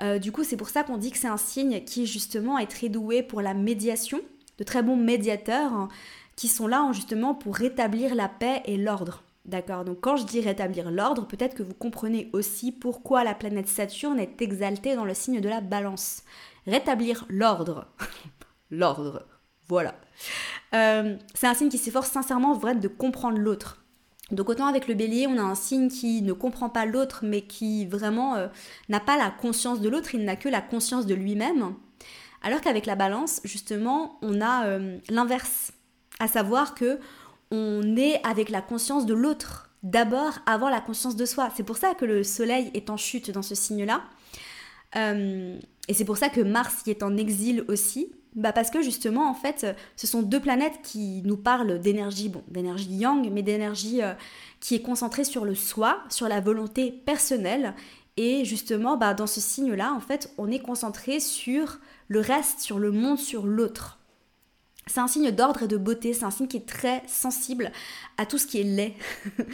Euh, 0.00 0.18
du 0.18 0.32
coup, 0.32 0.42
c'est 0.42 0.56
pour 0.56 0.70
ça 0.70 0.84
qu'on 0.84 0.96
dit 0.96 1.10
que 1.10 1.18
c'est 1.18 1.28
un 1.28 1.36
signe 1.36 1.84
qui 1.84 2.06
justement 2.06 2.56
est 2.56 2.66
très 2.66 2.88
doué 2.88 3.22
pour 3.22 3.42
la 3.42 3.52
médiation, 3.52 4.22
de 4.56 4.64
très 4.64 4.82
bons 4.82 4.96
médiateurs 4.96 5.74
hein, 5.74 5.90
qui 6.34 6.48
sont 6.48 6.66
là 6.66 6.88
justement 6.94 7.34
pour 7.34 7.56
rétablir 7.56 8.14
la 8.14 8.30
paix 8.30 8.62
et 8.64 8.78
l'ordre. 8.78 9.22
D'accord? 9.44 9.84
Donc 9.84 10.00
quand 10.00 10.16
je 10.16 10.24
dis 10.24 10.40
rétablir 10.40 10.90
l'ordre, 10.90 11.26
peut-être 11.26 11.54
que 11.54 11.62
vous 11.62 11.74
comprenez 11.74 12.30
aussi 12.32 12.72
pourquoi 12.72 13.22
la 13.22 13.34
planète 13.34 13.68
Saturne 13.68 14.18
est 14.18 14.40
exaltée 14.40 14.96
dans 14.96 15.04
le 15.04 15.12
signe 15.12 15.42
de 15.42 15.48
la 15.50 15.60
balance. 15.60 16.22
Rétablir 16.66 17.26
l'ordre. 17.28 17.86
l'ordre. 18.70 19.26
Voilà. 19.72 19.94
Euh, 20.74 21.16
c'est 21.32 21.46
un 21.46 21.54
signe 21.54 21.70
qui 21.70 21.78
s'efforce 21.78 22.10
sincèrement 22.10 22.52
vraiment 22.52 22.78
de 22.78 22.88
comprendre 22.88 23.38
l'autre. 23.38 23.82
Donc 24.30 24.50
autant 24.50 24.66
avec 24.66 24.86
le 24.86 24.92
bélier, 24.92 25.26
on 25.26 25.38
a 25.38 25.42
un 25.42 25.54
signe 25.54 25.88
qui 25.88 26.20
ne 26.20 26.34
comprend 26.34 26.68
pas 26.68 26.84
l'autre, 26.84 27.20
mais 27.22 27.40
qui 27.40 27.86
vraiment 27.86 28.34
euh, 28.34 28.48
n'a 28.90 29.00
pas 29.00 29.16
la 29.16 29.30
conscience 29.30 29.80
de 29.80 29.88
l'autre, 29.88 30.14
il 30.14 30.26
n'a 30.26 30.36
que 30.36 30.50
la 30.50 30.60
conscience 30.60 31.06
de 31.06 31.14
lui-même. 31.14 31.74
Alors 32.42 32.60
qu'avec 32.60 32.84
la 32.84 32.96
balance, 32.96 33.40
justement, 33.44 34.18
on 34.20 34.42
a 34.42 34.66
euh, 34.66 34.98
l'inverse, 35.08 35.72
à 36.20 36.28
savoir 36.28 36.74
que 36.74 37.00
on 37.50 37.96
est 37.96 38.20
avec 38.26 38.50
la 38.50 38.60
conscience 38.60 39.06
de 39.06 39.14
l'autre. 39.14 39.70
D'abord, 39.82 40.34
avoir 40.44 40.70
la 40.70 40.82
conscience 40.82 41.16
de 41.16 41.24
soi. 41.24 41.48
C'est 41.56 41.62
pour 41.62 41.78
ça 41.78 41.94
que 41.94 42.04
le 42.04 42.24
soleil 42.24 42.70
est 42.74 42.90
en 42.90 42.98
chute 42.98 43.30
dans 43.30 43.40
ce 43.40 43.54
signe-là. 43.54 44.02
Et 45.88 45.94
c'est 45.94 46.04
pour 46.04 46.16
ça 46.16 46.28
que 46.28 46.40
Mars 46.40 46.82
y 46.86 46.90
est 46.90 47.02
en 47.02 47.16
exil 47.16 47.64
aussi, 47.68 48.12
bah 48.34 48.52
parce 48.52 48.70
que 48.70 48.82
justement, 48.82 49.28
en 49.28 49.34
fait, 49.34 49.66
ce 49.96 50.06
sont 50.06 50.22
deux 50.22 50.40
planètes 50.40 50.80
qui 50.82 51.22
nous 51.24 51.36
parlent 51.36 51.80
d'énergie, 51.80 52.28
bon, 52.28 52.42
d'énergie 52.48 52.90
yang, 52.90 53.28
mais 53.30 53.42
d'énergie 53.42 54.00
euh, 54.00 54.14
qui 54.60 54.74
est 54.74 54.82
concentrée 54.82 55.24
sur 55.24 55.44
le 55.44 55.54
soi, 55.54 56.02
sur 56.08 56.28
la 56.28 56.40
volonté 56.40 56.92
personnelle. 56.92 57.74
Et 58.16 58.44
justement, 58.44 58.96
bah, 58.96 59.14
dans 59.14 59.26
ce 59.26 59.40
signe-là, 59.40 59.92
en 59.92 60.00
fait, 60.00 60.32
on 60.38 60.50
est 60.50 60.60
concentré 60.60 61.20
sur 61.20 61.78
le 62.08 62.20
reste, 62.20 62.60
sur 62.60 62.78
le 62.78 62.90
monde, 62.90 63.18
sur 63.18 63.46
l'autre. 63.46 63.98
C'est 64.86 65.00
un 65.00 65.08
signe 65.08 65.30
d'ordre 65.30 65.62
et 65.62 65.68
de 65.68 65.76
beauté, 65.76 66.12
c'est 66.12 66.24
un 66.24 66.30
signe 66.30 66.48
qui 66.48 66.56
est 66.56 66.68
très 66.68 67.02
sensible 67.06 67.70
à 68.18 68.26
tout 68.26 68.38
ce 68.38 68.46
qui 68.46 68.60
est 68.60 68.64
laid. 68.64 68.94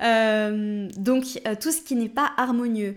Euh, 0.00 0.88
donc, 0.96 1.24
euh, 1.44 1.56
tout 1.60 1.72
ce 1.72 1.82
qui 1.82 1.96
n'est 1.96 2.08
pas 2.08 2.30
harmonieux. 2.36 2.94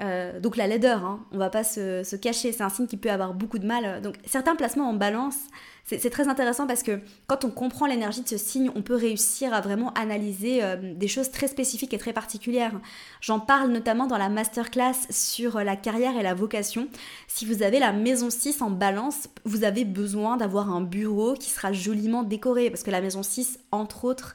Euh, 0.00 0.40
donc 0.40 0.56
la 0.56 0.66
laideur, 0.66 1.04
hein, 1.04 1.24
on 1.32 1.38
va 1.38 1.50
pas 1.50 1.64
se, 1.64 2.16
cacher, 2.16 2.50
c'est 2.52 2.62
un 2.62 2.70
signe 2.70 2.86
qui 2.86 2.96
peut 2.96 3.10
avoir 3.10 3.34
beaucoup 3.34 3.58
de 3.58 3.66
mal. 3.66 4.00
Donc 4.02 4.16
certains 4.26 4.56
placements 4.56 4.88
en 4.88 4.94
balance, 4.94 5.36
c'est 5.84 6.10
très 6.10 6.28
intéressant 6.28 6.66
parce 6.66 6.82
que 6.82 7.00
quand 7.26 7.44
on 7.44 7.50
comprend 7.50 7.86
l'énergie 7.86 8.22
de 8.22 8.28
ce 8.28 8.38
signe, 8.38 8.70
on 8.74 8.82
peut 8.82 8.94
réussir 8.94 9.52
à 9.52 9.60
vraiment 9.60 9.92
analyser 9.94 10.62
euh, 10.62 10.76
des 10.94 11.08
choses 11.08 11.30
très 11.30 11.48
spécifiques 11.48 11.92
et 11.92 11.98
très 11.98 12.12
particulières. 12.12 12.80
J'en 13.20 13.40
parle 13.40 13.70
notamment 13.70 14.06
dans 14.06 14.18
la 14.18 14.28
masterclass 14.28 14.94
sur 15.10 15.58
la 15.58 15.76
carrière 15.76 16.16
et 16.16 16.22
la 16.22 16.34
vocation. 16.34 16.88
Si 17.28 17.44
vous 17.44 17.62
avez 17.62 17.78
la 17.78 17.92
maison 17.92 18.30
6 18.30 18.62
en 18.62 18.70
balance, 18.70 19.28
vous 19.44 19.64
avez 19.64 19.84
besoin 19.84 20.36
d'avoir 20.36 20.70
un 20.70 20.80
bureau 20.80 21.34
qui 21.34 21.50
sera 21.50 21.72
joliment 21.72 22.22
décoré 22.22 22.70
parce 22.70 22.82
que 22.82 22.90
la 22.90 23.00
maison 23.00 23.22
6, 23.22 23.58
entre 23.70 24.04
autres, 24.04 24.34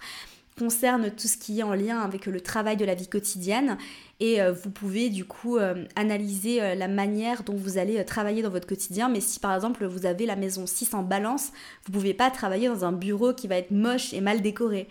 concerne 0.57 1.11
tout 1.11 1.27
ce 1.27 1.37
qui 1.37 1.59
est 1.59 1.63
en 1.63 1.73
lien 1.73 1.99
avec 1.99 2.25
le 2.25 2.41
travail 2.41 2.77
de 2.77 2.85
la 2.85 2.95
vie 2.95 3.07
quotidienne. 3.07 3.77
Et 4.19 4.41
euh, 4.41 4.51
vous 4.51 4.71
pouvez 4.71 5.09
du 5.09 5.25
coup 5.25 5.57
euh, 5.57 5.85
analyser 5.95 6.61
euh, 6.61 6.75
la 6.75 6.87
manière 6.87 7.43
dont 7.43 7.55
vous 7.55 7.77
allez 7.77 8.03
travailler 8.03 8.41
dans 8.41 8.49
votre 8.49 8.67
quotidien. 8.67 9.09
Mais 9.09 9.21
si 9.21 9.39
par 9.39 9.53
exemple 9.53 9.85
vous 9.85 10.05
avez 10.05 10.25
la 10.25 10.35
maison 10.35 10.65
6 10.65 10.93
en 10.93 11.03
balance 11.03 11.51
vous 11.85 11.91
pouvez 11.91 12.13
pas 12.13 12.31
travailler 12.31 12.67
dans 12.67 12.83
un 12.83 12.91
bureau 12.91 13.33
qui 13.33 13.47
va 13.47 13.57
être 13.57 13.71
moche 13.71 14.13
et 14.13 14.21
mal 14.21 14.41
décoré. 14.41 14.87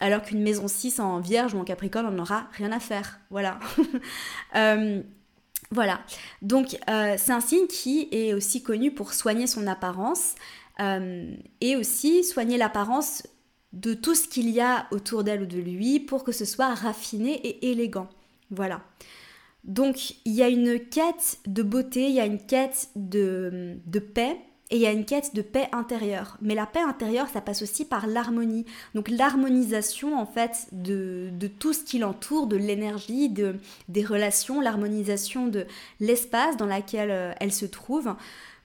Alors 0.00 0.22
qu'une 0.22 0.42
maison 0.42 0.68
6 0.68 1.00
en 1.00 1.20
vierge 1.20 1.54
ou 1.54 1.58
en 1.58 1.64
capricorne 1.64 2.06
on 2.06 2.12
n'aura 2.12 2.48
rien 2.52 2.72
à 2.72 2.80
faire. 2.80 3.20
Voilà. 3.30 3.58
Voilà. 5.70 6.00
Donc 6.42 6.76
c'est 6.86 7.32
un 7.32 7.40
signe 7.40 7.66
qui 7.66 8.06
est 8.12 8.34
aussi 8.34 8.62
connu 8.62 8.90
pour 8.92 9.14
soigner 9.14 9.46
son 9.46 9.66
apparence 9.66 10.34
et 10.78 11.76
aussi 11.76 12.24
soigner 12.24 12.58
l'apparence 12.58 13.22
de 13.72 13.94
tout 13.94 14.14
ce 14.14 14.28
qu'il 14.28 14.50
y 14.50 14.60
a 14.60 14.86
autour 14.90 15.24
d'elle 15.24 15.42
ou 15.42 15.46
de 15.46 15.58
lui 15.58 16.00
pour 16.00 16.24
que 16.24 16.32
ce 16.32 16.44
soit 16.44 16.74
raffiné 16.74 17.34
et 17.34 17.70
élégant. 17.70 18.08
Voilà. 18.50 18.82
Donc 19.64 20.14
il 20.24 20.32
y 20.32 20.42
a 20.42 20.48
une 20.48 20.78
quête 20.78 21.38
de 21.46 21.62
beauté, 21.62 22.08
il 22.08 22.14
y 22.14 22.20
a 22.20 22.26
une 22.26 22.40
quête 22.44 22.88
de, 22.96 23.78
paix 24.14 24.38
et 24.70 24.76
il 24.76 24.80
y 24.82 24.86
a 24.86 24.92
une 24.92 25.04
quête 25.04 25.34
de 25.34 25.42
paix 25.42 25.68
intérieure. 25.72 26.36
Mais 26.42 26.54
la 26.54 26.66
paix 26.66 26.80
intérieure, 26.80 27.28
ça 27.28 27.40
passe 27.40 27.62
aussi 27.62 27.84
par 27.84 28.06
l'harmonie. 28.06 28.66
Donc 28.94 29.08
l'harmonisation 29.08 30.18
en 30.18 30.26
fait 30.26 30.66
de, 30.72 31.30
de 31.32 31.46
tout 31.46 31.72
ce 31.72 31.84
qui 31.84 31.98
l'entoure, 31.98 32.48
de 32.48 32.56
l'énergie, 32.56 33.28
de, 33.28 33.56
des 33.88 34.04
relations, 34.04 34.60
l'harmonisation 34.60 35.46
de 35.46 35.66
l'espace 36.00 36.56
dans 36.56 36.66
lequel 36.66 37.10
euh, 37.10 37.32
elle 37.38 37.52
se 37.52 37.66
trouve. 37.66 38.14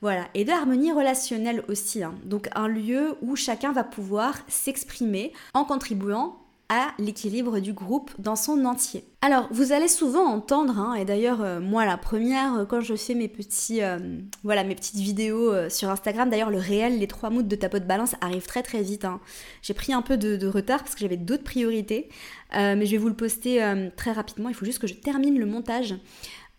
Voilà, 0.02 0.28
et 0.36 0.46
de 0.46 0.52
relationnelle 0.94 1.64
aussi. 1.68 2.04
Hein. 2.04 2.14
Donc 2.24 2.50
un 2.56 2.68
lieu 2.68 3.16
où 3.22 3.36
chacun 3.36 3.72
va 3.72 3.84
pouvoir 3.84 4.36
s'exprimer 4.48 5.34
en 5.54 5.66
contribuant 5.66 6.38
à 6.70 6.90
l'équilibre 7.00 7.60
du 7.60 7.72
groupe 7.72 8.12
dans 8.20 8.36
son 8.36 8.66
entier. 8.66 9.06
Alors, 9.22 9.48
vous 9.52 9.72
allez 9.72 9.88
souvent 9.88 10.26
entendre, 10.26 10.78
hein, 10.78 10.96
et 10.96 11.06
d'ailleurs 11.06 11.42
euh, 11.42 11.60
moi 11.62 11.86
la 11.86 11.98
première, 11.98 12.56
euh, 12.56 12.66
quand 12.66 12.82
je 12.82 12.96
fais 12.96 13.14
mes 13.14 13.30
petits, 13.30 13.82
euh, 13.82 14.00
voilà, 14.44 14.64
mes 14.66 14.76
petites 14.76 15.00
vidéos 15.00 15.70
sur 15.70 15.90
Instagram, 15.90 16.30
d'ailleurs 16.30 16.50
le 16.50 16.58
réel, 16.58 17.00
les 17.00 17.08
trois 17.08 17.30
moods 17.30 17.44
de 17.44 17.56
ta 17.56 17.70
de 17.70 17.80
balance 17.80 18.16
arrivent 18.20 18.48
très 18.48 18.64
très 18.64 18.82
vite. 18.82 19.06
Hein. 19.06 19.22
J'ai 19.62 19.74
pris 19.74 19.94
un 19.94 20.02
peu 20.02 20.18
de, 20.18 20.46
retard 20.48 20.80
parce 20.80 20.94
que 20.94 21.02
j'avais 21.02 21.18
d'autres 21.18 21.44
priorités, 21.44 22.10
mais 22.54 22.86
je 22.86 22.92
vais 22.92 22.98
vous 22.98 23.10
le 23.10 23.16
poster 23.16 23.62
très 23.96 24.12
rapidement. 24.12 24.50
Il 24.50 24.56
faut 24.56 24.66
juste 24.66 24.80
que 24.80 24.88
je 24.88 24.94
termine 24.94 25.38
le 25.38 25.46
montage. 25.46 25.96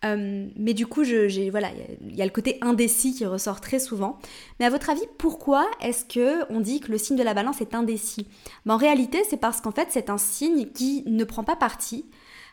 Euh, 0.05 0.47
mais 0.55 0.73
du 0.73 0.87
coup, 0.87 1.03
il 1.03 1.51
voilà, 1.51 1.69
y, 2.07 2.21
a 2.21 2.25
le 2.25 2.31
côté 2.31 2.57
indécis 2.61 3.13
qui 3.13 3.25
ressort 3.25 3.59
très 3.59 3.79
souvent. 3.79 4.19
Mais 4.59 4.65
à 4.65 4.69
votre 4.69 4.89
avis, 4.89 5.05
pourquoi 5.17 5.69
est-ce 5.81 6.05
que 6.05 6.49
on 6.51 6.61
dit 6.61 6.79
que 6.79 6.91
le 6.91 6.97
signe 6.97 7.17
de 7.17 7.23
la 7.23 7.33
balance 7.33 7.61
est 7.61 7.75
indécis? 7.75 8.27
Ben, 8.65 8.75
En 8.75 8.77
réalité, 8.77 9.23
c'est 9.29 9.37
parce 9.37 9.61
qu'en 9.61 9.71
fait, 9.71 9.89
c'est 9.91 10.09
un 10.09 10.17
signe 10.17 10.67
qui 10.67 11.03
ne 11.05 11.23
prend 11.23 11.43
pas 11.43 11.55
parti, 11.57 12.05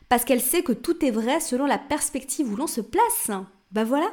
parce 0.08 0.24
qu'elle 0.24 0.40
sait 0.40 0.62
que 0.62 0.72
tout 0.72 1.04
est 1.04 1.10
vrai 1.10 1.40
selon 1.40 1.66
la 1.66 1.78
perspective 1.78 2.52
où 2.52 2.56
l'on 2.56 2.66
se 2.66 2.80
place. 2.80 3.30
Ben 3.70 3.84
voilà, 3.84 4.12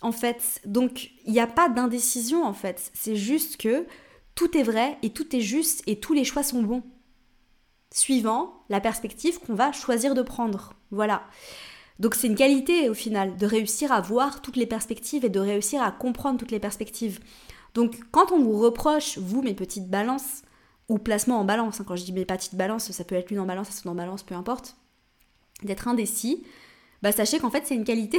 en 0.00 0.12
fait. 0.12 0.60
Donc, 0.64 1.10
il 1.26 1.32
n'y 1.32 1.40
a 1.40 1.46
pas 1.46 1.68
d'indécision, 1.68 2.44
en 2.44 2.54
fait. 2.54 2.90
C'est 2.94 3.16
juste 3.16 3.58
que 3.58 3.86
tout 4.34 4.56
est 4.56 4.62
vrai 4.62 4.96
et 5.02 5.10
tout 5.10 5.36
est 5.36 5.40
juste 5.40 5.82
et 5.86 6.00
tous 6.00 6.14
les 6.14 6.24
choix 6.24 6.42
sont 6.42 6.62
bons. 6.62 6.82
Suivant 7.92 8.64
la 8.70 8.80
perspective 8.80 9.38
qu'on 9.40 9.54
va 9.54 9.72
choisir 9.72 10.14
de 10.14 10.22
prendre. 10.22 10.72
Voilà. 10.90 11.22
Donc 11.98 12.14
c'est 12.14 12.26
une 12.26 12.34
qualité 12.34 12.88
au 12.88 12.94
final 12.94 13.36
de 13.36 13.46
réussir 13.46 13.92
à 13.92 14.00
voir 14.00 14.42
toutes 14.42 14.56
les 14.56 14.66
perspectives 14.66 15.24
et 15.24 15.28
de 15.28 15.40
réussir 15.40 15.82
à 15.82 15.92
comprendre 15.92 16.38
toutes 16.38 16.50
les 16.50 16.60
perspectives. 16.60 17.20
Donc 17.74 18.00
quand 18.10 18.32
on 18.32 18.42
vous 18.42 18.58
reproche, 18.58 19.18
vous 19.18 19.42
mes 19.42 19.54
petites 19.54 19.88
balances, 19.88 20.42
ou 20.88 20.98
placement 20.98 21.40
en 21.40 21.44
balance, 21.44 21.80
hein, 21.80 21.84
quand 21.86 21.96
je 21.96 22.04
dis 22.04 22.12
mes 22.12 22.24
petites 22.24 22.54
balances, 22.54 22.90
ça 22.90 23.04
peut 23.04 23.14
être 23.14 23.30
l'une 23.30 23.40
en 23.40 23.46
balance, 23.46 23.70
ça 23.70 23.88
en 23.88 23.94
balance, 23.94 24.22
peu 24.22 24.34
importe, 24.34 24.76
d'être 25.62 25.88
indécis, 25.88 26.44
bah 27.02 27.12
sachez 27.12 27.38
qu'en 27.38 27.50
fait 27.50 27.64
c'est 27.66 27.74
une 27.74 27.84
qualité. 27.84 28.18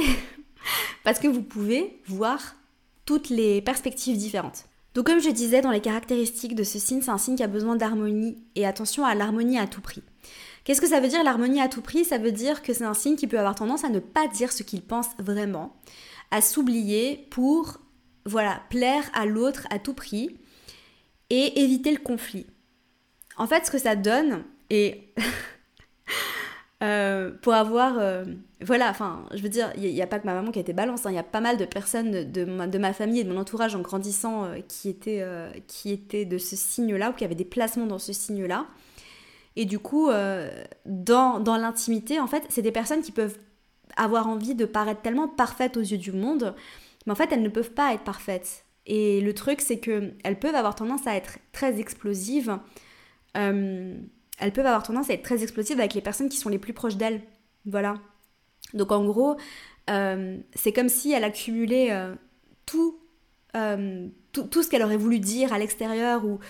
Parce 1.04 1.18
que 1.18 1.28
vous 1.28 1.42
pouvez 1.42 2.00
voir 2.06 2.56
toutes 3.04 3.28
les 3.28 3.60
perspectives 3.60 4.16
différentes. 4.16 4.64
Donc 4.94 5.06
comme 5.06 5.20
je 5.20 5.30
disais, 5.30 5.60
dans 5.60 5.70
les 5.70 5.80
caractéristiques 5.80 6.54
de 6.54 6.62
ce 6.62 6.78
signe, 6.78 7.02
c'est 7.02 7.10
un 7.10 7.18
signe 7.18 7.36
qui 7.36 7.42
a 7.42 7.48
besoin 7.48 7.76
d'harmonie, 7.76 8.38
et 8.54 8.66
attention 8.66 9.04
à 9.04 9.14
l'harmonie 9.14 9.58
à 9.58 9.66
tout 9.66 9.80
prix. 9.80 10.02
Qu'est-ce 10.64 10.80
que 10.80 10.88
ça 10.88 11.00
veut 11.00 11.08
dire 11.08 11.22
l'harmonie 11.22 11.60
à 11.60 11.68
tout 11.68 11.82
prix? 11.82 12.04
Ça 12.04 12.18
veut 12.18 12.32
dire 12.32 12.62
que 12.62 12.72
c'est 12.72 12.84
un 12.84 12.94
signe 12.94 13.16
qui 13.16 13.26
peut 13.26 13.38
avoir 13.38 13.54
tendance 13.54 13.84
à 13.84 13.90
ne 13.90 13.98
pas 13.98 14.28
dire 14.28 14.50
ce 14.50 14.62
qu'il 14.62 14.82
pense 14.82 15.08
vraiment, 15.18 15.76
à 16.30 16.40
s'oublier 16.40 17.26
pour 17.30 17.80
voilà, 18.26 18.62
plaire 18.70 19.04
à 19.12 19.26
l'autre 19.26 19.66
à 19.70 19.78
tout 19.78 19.94
prix 19.94 20.36
et 21.30 21.60
éviter 21.62 21.92
le 21.92 21.98
conflit. 21.98 22.46
En 23.36 23.46
fait, 23.46 23.66
ce 23.66 23.70
que 23.70 23.78
ça 23.78 23.96
donne, 23.96 24.44
et 24.70 25.12
euh, 26.82 27.30
pour 27.42 27.54
avoir. 27.54 27.98
Euh, 27.98 28.24
voilà, 28.62 28.88
enfin, 28.88 29.26
je 29.34 29.42
veux 29.42 29.50
dire, 29.50 29.70
il 29.76 29.92
n'y 29.92 30.00
a, 30.00 30.06
pas 30.06 30.18
que 30.18 30.24
ma 30.24 30.32
maman 30.32 30.50
qui 30.50 30.58
a 30.58 30.62
été 30.62 30.72
balance, 30.72 31.04
hein. 31.04 31.10
il 31.10 31.16
y 31.16 31.18
a 31.18 31.22
pas 31.22 31.42
mal 31.42 31.58
de 31.58 31.66
personnes 31.66 32.32
de, 32.32 32.44
ma, 32.78 32.92
famille 32.94 33.20
et 33.20 33.24
de 33.24 33.30
mon 33.30 33.40
entourage 33.40 33.74
en 33.74 33.80
grandissant 33.80 34.44
euh, 34.46 34.60
qui, 34.66 34.88
étaient, 34.88 35.22
qui 35.66 35.92
étaient 35.92 36.24
de 36.24 36.38
ce 36.38 36.56
signe-là 36.56 37.10
ou 37.10 37.12
qui 37.12 37.24
avaient 37.24 37.34
des 37.34 37.44
placements 37.44 37.86
dans 37.86 37.98
ce 37.98 38.14
signe-là. 38.14 38.66
Et 39.56 39.64
du 39.64 39.78
coup, 39.78 40.08
euh, 40.08 40.50
dans, 40.84 41.38
l'intimité, 41.56 42.18
en 42.18 42.26
fait, 42.26 42.44
c'est 42.48 42.62
des 42.62 42.72
personnes 42.72 43.02
qui 43.02 43.12
peuvent 43.12 43.38
avoir 43.96 44.28
envie 44.28 44.54
de 44.54 44.64
paraître 44.64 45.02
tellement 45.02 45.28
parfaites 45.28 45.76
aux 45.76 45.82
yeux 45.82 45.98
du 45.98 46.12
monde, 46.12 46.54
mais 47.06 47.12
en 47.12 47.14
fait, 47.14 47.30
elles 47.30 47.42
ne 47.42 47.48
peuvent 47.48 47.72
pas 47.72 47.94
être 47.94 48.02
parfaites. 48.02 48.64
Et 48.86 49.20
le 49.20 49.32
truc, 49.32 49.60
c'est 49.60 49.78
qu'elles 49.78 50.38
peuvent 50.40 50.54
avoir 50.54 50.74
tendance 50.74 51.06
à 51.06 51.14
être 51.14 51.38
très 51.52 51.78
explosives. 51.78 52.58
Euh, 53.36 53.96
elles 54.38 54.52
peuvent 54.52 54.66
avoir 54.66 54.82
tendance 54.82 55.10
à 55.10 55.14
être 55.14 55.22
très 55.22 55.42
explosives 55.42 55.78
avec 55.78 55.94
les 55.94 56.00
personnes 56.00 56.28
qui 56.28 56.36
sont 56.36 56.48
les 56.48 56.58
plus 56.58 56.72
proches 56.72 56.96
d'elles. 56.96 57.22
Voilà. 57.64 57.94
Donc 58.74 58.90
en 58.90 59.04
gros, 59.04 59.36
euh, 59.88 60.38
c'est 60.54 60.72
comme 60.72 60.88
si 60.88 61.12
elle 61.12 61.24
accumulait 61.24 61.96
tout, 62.66 62.98
tout, 63.54 64.42
tout, 64.42 64.62
ce 64.62 64.68
qu'elle 64.68 64.82
aurait 64.82 64.96
voulu 64.96 65.20
dire 65.20 65.52
à 65.52 65.58
l'extérieur 65.58 66.24
ou 66.26 66.40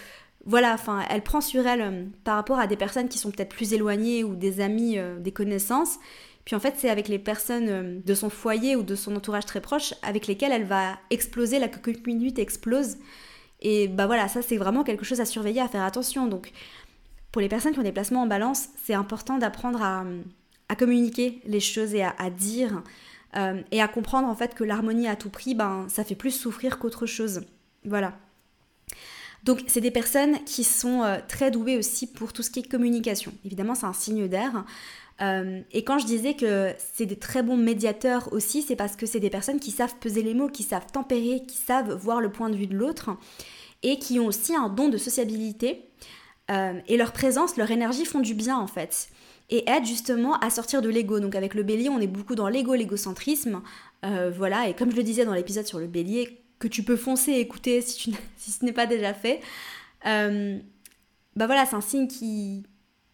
voilà, 0.46 0.74
enfin, 0.74 1.02
elle 1.10 1.22
prend 1.22 1.40
sur 1.40 1.66
elle 1.66 2.10
par 2.24 2.36
rapport 2.36 2.58
à 2.58 2.66
des 2.66 2.76
personnes 2.76 3.08
qui 3.08 3.18
sont 3.18 3.30
peut-être 3.30 3.48
plus 3.54 3.72
éloignées 3.72 4.24
ou 4.24 4.34
des 4.34 4.60
amis, 4.60 4.98
des 5.20 5.32
connaissances. 5.32 5.98
Puis 6.44 6.54
en 6.54 6.60
fait, 6.60 6.74
c'est 6.76 6.90
avec 6.90 7.08
les 7.08 7.18
personnes 7.18 8.02
de 8.04 8.14
son 8.14 8.28
foyer 8.28 8.76
ou 8.76 8.82
de 8.82 8.94
son 8.94 9.16
entourage 9.16 9.46
très 9.46 9.62
proche 9.62 9.94
avec 10.02 10.26
lesquelles 10.26 10.52
elle 10.52 10.66
va 10.66 10.98
exploser, 11.10 11.58
la 11.58 11.68
coquille 11.68 12.02
minute 12.06 12.38
explose. 12.38 12.98
Et 13.64 13.88
bah 13.88 14.06
voilà, 14.06 14.28
ça 14.28 14.42
c'est 14.42 14.58
vraiment 14.58 14.84
quelque 14.84 15.04
chose 15.04 15.20
à 15.20 15.24
surveiller, 15.24 15.60
à 15.60 15.68
faire 15.68 15.82
attention. 15.82 16.26
Donc 16.26 16.52
pour 17.32 17.40
les 17.40 17.48
personnes 17.48 17.72
qui 17.72 17.78
ont 17.78 17.84
des 17.84 17.92
placements 17.92 18.22
en 18.22 18.26
balance, 18.26 18.68
c'est 18.84 18.94
important 18.94 19.38
d'apprendre 19.38 19.82
à, 19.82 20.04
communiquer 20.76 21.40
les 21.46 21.60
choses 21.60 21.94
et 21.94 22.02
à, 22.02 22.30
dire 22.30 22.82
euh, 23.36 23.62
et 23.70 23.80
à 23.80 23.88
comprendre 23.88 24.28
en 24.28 24.34
fait 24.34 24.54
que 24.54 24.64
l'harmonie 24.64 25.08
à 25.08 25.16
tout 25.16 25.30
prix, 25.30 25.54
ben, 25.54 25.86
ça 25.88 26.04
fait 26.04 26.14
plus 26.14 26.32
souffrir 26.32 26.78
qu'autre 26.78 27.06
chose. 27.06 27.42
Voilà. 27.84 28.18
Donc 29.44 29.62
c'est 29.66 29.82
des 29.82 29.90
personnes 29.90 30.42
qui 30.44 30.64
sont 30.64 31.02
euh, 31.02 31.18
très 31.28 31.50
douées 31.50 31.76
aussi 31.76 32.06
pour 32.06 32.32
tout 32.32 32.42
ce 32.42 32.50
qui 32.50 32.60
est 32.60 32.68
communication. 32.68 33.32
Évidemment, 33.44 33.74
c'est 33.74 33.86
un 33.86 33.92
signe 33.92 34.26
d'air. 34.26 34.64
Euh, 35.20 35.60
et 35.70 35.84
quand 35.84 35.98
je 35.98 36.06
disais 36.06 36.34
que 36.34 36.72
c'est 36.94 37.06
des 37.06 37.16
très 37.16 37.42
bons 37.42 37.56
médiateurs 37.56 38.32
aussi, 38.32 38.62
c'est 38.62 38.74
parce 38.74 38.96
que 38.96 39.06
c'est 39.06 39.20
des 39.20 39.30
personnes 39.30 39.60
qui 39.60 39.70
savent 39.70 39.94
peser 40.00 40.22
les 40.22 40.34
mots, 40.34 40.48
qui 40.48 40.62
savent 40.62 40.86
tempérer, 40.90 41.42
qui 41.46 41.58
savent 41.58 41.94
voir 41.94 42.20
le 42.20 42.32
point 42.32 42.48
de 42.48 42.56
vue 42.56 42.66
de 42.66 42.74
l'autre 42.74 43.10
et 43.82 43.98
qui 43.98 44.18
ont 44.18 44.26
aussi 44.26 44.56
un 44.56 44.70
don 44.70 44.88
de 44.88 44.96
sociabilité. 44.96 45.90
Euh, 46.50 46.80
et 46.88 46.96
leur 46.96 47.12
présence, 47.12 47.56
leur 47.56 47.70
énergie 47.70 48.06
font 48.06 48.20
du 48.20 48.34
bien 48.34 48.56
en 48.56 48.66
fait. 48.66 49.08
Et 49.50 49.68
aident 49.68 49.84
justement 49.84 50.38
à 50.38 50.48
sortir 50.48 50.80
de 50.80 50.88
l'ego. 50.88 51.20
Donc 51.20 51.34
avec 51.34 51.52
le 51.52 51.62
bélier, 51.62 51.90
on 51.90 52.00
est 52.00 52.06
beaucoup 52.06 52.34
dans 52.34 52.48
l'ego, 52.48 52.74
l'égocentrisme. 52.74 53.60
Voilà, 54.36 54.68
et 54.68 54.74
comme 54.74 54.90
je 54.90 54.96
le 54.96 55.02
disais 55.02 55.24
dans 55.24 55.32
l'épisode 55.32 55.66
sur 55.66 55.78
le 55.78 55.86
bélier, 55.86 56.43
que 56.58 56.68
tu 56.68 56.82
peux 56.82 56.96
foncer 56.96 57.32
et 57.32 57.40
écouter 57.40 57.80
si, 57.80 58.16
si 58.36 58.50
ce 58.50 58.64
n'est 58.64 58.72
pas 58.72 58.86
déjà 58.86 59.14
fait. 59.14 59.40
Euh, 60.06 60.58
bah 61.36 61.46
voilà, 61.46 61.66
c'est 61.66 61.76
un 61.76 61.80
signe 61.80 62.08
qui, 62.08 62.64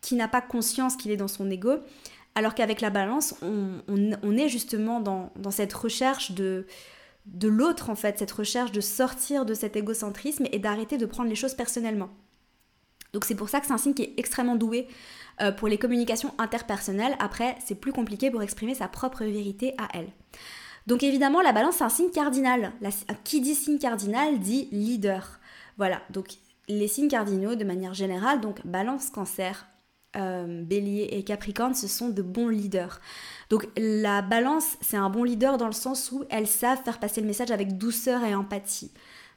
qui 0.01 0.15
n'a 0.15 0.29
pas 0.29 0.41
conscience 0.41 0.97
qu'il 0.97 1.11
est 1.11 1.17
dans 1.17 1.29
son 1.29 1.51
ego. 1.51 1.79
Alors 2.35 2.55
qu'avec 2.55 2.81
la 2.81 2.91
balance, 2.91 3.35
on, 3.43 3.81
on, 3.89 4.37
est 4.37 4.49
justement 4.49 5.01
dans, 5.01 5.33
dans 5.37 5.51
cette 5.51 5.73
recherche 5.73 6.33
de, 6.33 6.67
de 7.27 7.49
l'autre 7.49 7.91
en 7.91 7.97
fait, 7.97 8.19
cette 8.19 8.31
recherche 8.31 8.73
de 8.73 8.81
sortir 8.81 9.45
de 9.45 9.55
cet 9.55 9.77
égocentrisme 9.77 10.47
et 10.53 10.59
d'arrêter 10.59 10.97
de 10.97 11.07
prendre 11.07 11.29
les 11.29 11.35
choses 11.35 11.55
personnellement. 11.55 12.11
Donc 13.13 13.25
c'est 13.25 13.35
pour 13.35 13.49
ça 13.49 13.61
que 13.61 13.67
c'est 13.67 13.73
un 13.73 13.79
signe 13.79 13.95
qui 13.95 14.03
est 14.03 14.15
extrêmement 14.17 14.55
doué 14.55 14.87
euh, 15.41 15.51
pour 15.51 15.69
les 15.69 15.79
communications 15.79 16.33
interpersonnelles. 16.39 17.17
Après, 17.19 17.57
c'est 17.65 17.75
plus 17.75 17.93
compliqué 17.93 18.31
pour 18.31 18.43
exprimer 18.43 18.75
sa 18.75 18.89
propre 18.89 19.25
vérité 19.25 19.75
à 19.79 19.89
elle. 19.95 20.09
Donc 20.87 21.03
évidemment, 21.03 21.41
la 21.41 21.53
balance, 21.53 21.77
c'est 21.77 21.85
un 21.85 21.89
signe 21.89 22.11
cardinal. 22.11 22.73
qui 23.25 23.41
dit 23.41 23.55
signe 23.55 23.79
cardinal 23.79 24.39
dit 24.39 24.69
leader. 24.73 25.41
Voilà, 25.77 26.03
donc 26.11 26.29
les 26.69 26.89
signes 26.89 27.09
cardinaux 27.09 27.55
de 27.55 27.65
manière 27.65 27.95
générale, 27.95 28.41
donc 28.41 28.65
balance, 28.67 29.11
cancer, 29.11 29.67
euh, 30.17 30.63
bélier 30.63 31.09
et 31.13 31.23
capricorne, 31.23 31.75
ce 31.75 31.89
sont 31.89 32.09
de 32.09 32.23
bons 32.23 32.49
leaders. 32.49 33.01
Donc 33.49 33.69
la 33.77 34.23
balance, 34.23 34.77
c'est 34.81 34.97
un 34.97 35.11
bon 35.11 35.25
leader 35.25 35.57
dans 35.57 35.67
le 35.67 35.73
sens 35.73 36.11
où 36.13 36.25
elles 36.31 36.47
savent 36.47 36.83
faire 36.83 36.99
passer 36.99 37.21
le 37.21 37.27
message 37.27 37.51
avec 37.51 37.79
douceur 37.79 38.25
et 38.25 38.35
empathie. 38.35 38.91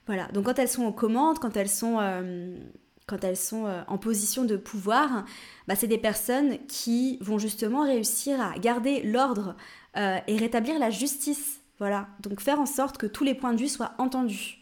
Voilà, 0.06 0.28
donc 0.34 0.46
quand 0.46 0.60
elles 0.60 0.70
sont 0.70 0.86
aux 0.86 0.92
commandes, 0.92 1.40
quand 1.40 1.56
elles 1.56 1.70
sont 1.70 1.98
euh, 2.00 2.58
quand 3.08 3.24
elles 3.24 3.38
sont 3.38 3.66
euh, 3.66 3.82
en 3.88 3.98
position 3.98 4.46
de 4.46 4.56
pouvoir, 4.56 5.26
bah, 5.68 5.76
c'est 5.76 5.88
des 5.88 5.98
personnes 5.98 6.58
qui 6.68 7.18
vont 7.22 7.38
justement 7.38 7.84
réussir 7.84 8.40
à 8.42 8.58
garder 8.60 9.02
l'ordre 9.04 9.56
euh, 9.98 10.18
et 10.28 10.38
rétablir 10.38 10.80
la 10.80 10.90
justice. 10.90 11.60
Voilà, 11.80 12.08
donc 12.22 12.40
faire 12.40 12.60
en 12.60 12.66
sorte 12.66 12.98
que 12.98 13.08
tous 13.08 13.24
les 13.24 13.36
points 13.36 13.54
de 13.54 13.60
vue 13.60 13.68
soient 13.68 13.94
entendus. 13.98 14.60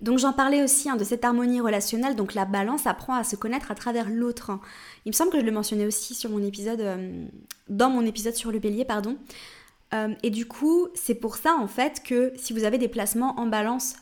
Donc 0.00 0.18
j'en 0.18 0.32
parlais 0.32 0.62
aussi 0.62 0.90
hein, 0.90 0.96
de 0.96 1.04
cette 1.04 1.24
harmonie 1.24 1.60
relationnelle, 1.60 2.16
donc 2.16 2.34
la 2.34 2.44
balance 2.44 2.86
apprend 2.86 3.14
à 3.14 3.22
se 3.22 3.36
connaître 3.36 3.70
à 3.70 3.74
travers 3.74 4.10
l'autre. 4.10 4.50
Il 5.04 5.10
me 5.10 5.14
semble 5.14 5.30
que 5.30 5.38
je 5.38 5.44
le 5.44 5.52
mentionnais 5.52 5.86
aussi 5.86 6.14
sur 6.14 6.30
mon 6.30 6.42
épisode, 6.42 6.80
euh, 6.80 7.26
dans 7.68 7.90
mon 7.90 8.04
épisode 8.04 8.34
sur 8.34 8.50
le 8.50 8.58
bélier, 8.58 8.84
pardon. 8.84 9.16
et 10.24 10.30
du 10.30 10.46
coup, 10.46 10.88
c'est 10.94 11.14
pour 11.14 11.36
ça 11.36 11.54
en 11.54 11.68
fait 11.68 12.02
que 12.02 12.32
si 12.36 12.52
vous 12.52 12.64
avez 12.64 12.78
des 12.78 12.88
placements 12.88 13.38
en 13.38 13.46
balance 13.46 13.94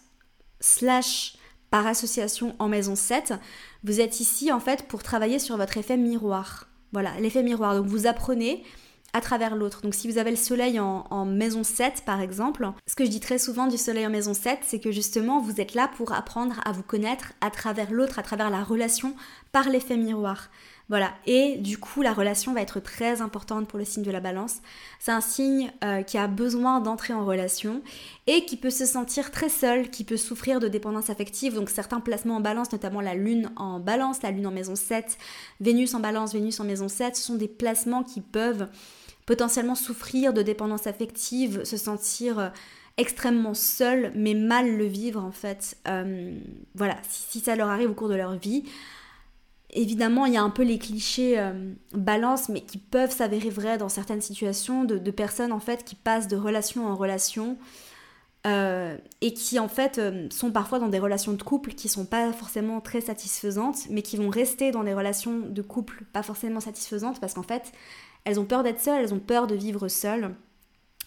slash 0.59 1.37
par 1.73 1.87
association 1.87 2.55
en 2.59 2.69
maison 2.69 2.95
7, 2.95 3.33
vous 3.83 4.03
êtes 4.03 4.21
ici 4.21 4.53
en 4.53 4.61
fait 4.61 4.83
pour 4.83 5.03
travailler 5.03 5.39
sur 5.39 5.57
votre 5.57 5.79
effet 5.79 5.97
miroir. 5.97 6.69
Voilà, 6.93 7.19
l'effet 7.19 7.43
miroir. 7.43 7.75
Donc 7.75 7.87
vous 7.87 8.07
apprenez 8.07 8.63
à 9.15 9.23
travers 9.23 9.57
l'autre. 9.57 9.81
Donc 9.81 9.95
si 9.95 10.07
vous 10.07 10.19
avez 10.19 10.31
le 10.31 10.37
soleil 10.37 10.79
en, 10.79 11.25
maison 11.25 11.65
7 11.65 12.03
par 12.05 12.21
exemple, 12.21 12.71
ce 12.87 12.95
que 12.95 13.07
je 13.07 13.11
dis 13.11 13.21
très 13.21 13.39
souvent 13.39 13.69
du 13.69 13.79
soleil 13.79 14.07
en 14.07 14.11
maison 14.11 14.35
7, 14.35 14.59
c'est 14.61 14.81
que 14.81 14.93
justement 14.93 15.41
vous 15.41 15.63
êtes 15.63 15.73
là 15.73 15.89
pour 15.97 16.13
apprendre 16.13 16.61
à 16.67 16.73
vous 16.73 16.83
connaître 16.83 17.33
à 17.41 17.51
travers 17.51 17.91
l'autre, 17.91 18.19
à 18.19 18.23
travers 18.23 18.51
la 18.51 18.63
relation 18.63 19.17
par 19.51 19.71
l'effet 19.71 19.97
miroir. 19.97 20.51
Voilà, 20.93 21.15
et 21.25 21.57
du 21.57 21.79
coup 21.79 22.03
la 22.03 22.13
relation 22.13 22.53
va 22.53 22.61
être 22.61 22.79
très 22.79 23.23
importante 23.23 23.67
pour 23.67 23.79
le 23.79 23.85
signe 23.87 24.03
de 24.03 24.11
la 24.11 24.21
balance. 24.21 24.57
C'est 25.01 25.11
un 25.11 25.23
signe 25.23 25.73
euh, 25.83 26.03
qui 26.03 26.19
a 26.19 26.27
besoin 26.27 26.81
d'entrer 26.81 27.15
en 27.15 27.25
relation 27.25 27.81
et 28.27 28.45
qui 28.45 28.59
peut 28.59 28.69
se 28.69 28.85
sentir 28.85 29.31
très 29.31 29.49
seul, 29.49 29.89
qui 29.89 30.05
peut 30.05 30.19
souffrir 30.19 30.61
de 30.61 30.69
dépendance 30.69 31.09
affective. 31.09 31.55
Donc 31.55 31.71
certains 31.71 32.01
placements 32.01 32.37
en 32.37 32.41
balance, 32.41 32.73
notamment 32.73 33.01
la 33.01 33.15
lune 33.15 33.51
en 33.57 33.81
balance, 33.81 34.21
la 34.23 34.33
lune 34.33 34.47
en 34.47 34.51
maison 34.51 34.77
7, 34.77 35.17
Vénus 35.63 35.95
en 35.95 36.01
balance, 36.01 36.35
Vénus 36.35 36.61
en 36.61 36.65
maison 36.65 36.89
7, 36.89 37.17
ce 37.17 37.23
sont 37.23 37.37
des 37.37 37.49
placements 37.49 38.03
qui 38.03 38.21
peuvent 38.21 38.69
potentiellement 39.25 39.77
souffrir 39.77 40.35
de 40.35 40.43
dépendance 40.43 40.87
affective, 40.87 41.65
se 41.65 41.79
sentir... 41.79 42.39
Euh, 42.39 42.49
extrêmement 42.99 43.55
seul 43.55 44.13
mais 44.15 44.35
mal 44.35 44.77
le 44.77 44.85
vivre 44.85 45.25
en 45.25 45.33
fait. 45.33 45.79
Euh, 45.89 46.39
voilà, 46.75 46.99
si, 47.09 47.41
ça 47.41 47.57
leur 47.57 47.71
arrive 47.71 47.91
au 47.91 47.95
cours 47.95 48.11
de 48.11 48.15
leur 48.15 48.37
vie, 48.37 48.65
Évidemment, 49.75 50.27
il 50.27 50.35
y 50.35 50.37
a 50.37 50.43
un 50.43 50.51
peu 50.51 50.65
les 50.65 50.79
clichés 50.79 51.39
euh, 51.39 51.73
balance, 51.95 52.51
mais 52.51 52.61
qui 52.61 52.77
peuvent 52.77 53.11
s'avérer 53.11 53.49
vrais 53.49 53.79
dans 53.79 53.89
certaines 53.89 54.21
situations 54.21 54.85
de, 54.85 55.11
personnes 55.11 55.53
en 55.53 55.61
fait 55.61 55.83
qui 55.83 55.95
passent 55.95 56.29
de 56.29 56.37
relation 56.37 56.87
en 56.87 56.95
relation 56.95 57.57
euh, 58.47 58.99
et 59.23 59.33
qui 59.33 59.59
en 59.59 59.69
fait 59.69 59.97
euh, 59.97 60.27
sont 60.31 60.51
parfois 60.53 60.79
dans 60.79 60.89
des 60.89 60.99
relations 60.99 61.33
de 61.33 61.43
couple 61.43 61.73
qui 61.73 61.89
sont 61.89 62.05
pas 62.05 62.35
forcément 62.35 62.83
très 62.83 63.01
satisfaisantes, 63.01 63.89
mais 63.89 64.03
qui 64.03 64.19
vont 64.19 64.29
rester 64.29 64.73
dans 64.73 64.85
des 64.85 64.93
relations 64.93 65.39
de 65.39 65.63
couple 65.63 66.05
pas 66.13 66.23
forcément 66.23 66.61
satisfaisantes 66.61 67.19
parce 67.19 67.33
qu'en 67.33 67.43
fait 67.43 67.73
elles 68.25 68.39
ont 68.39 68.45
peur 68.45 68.63
d'être 68.63 68.81
seules, 68.81 69.01
elles 69.01 69.15
ont 69.15 69.21
peur 69.21 69.47
de 69.47 69.55
vivre 69.55 69.89
seules. 69.89 70.35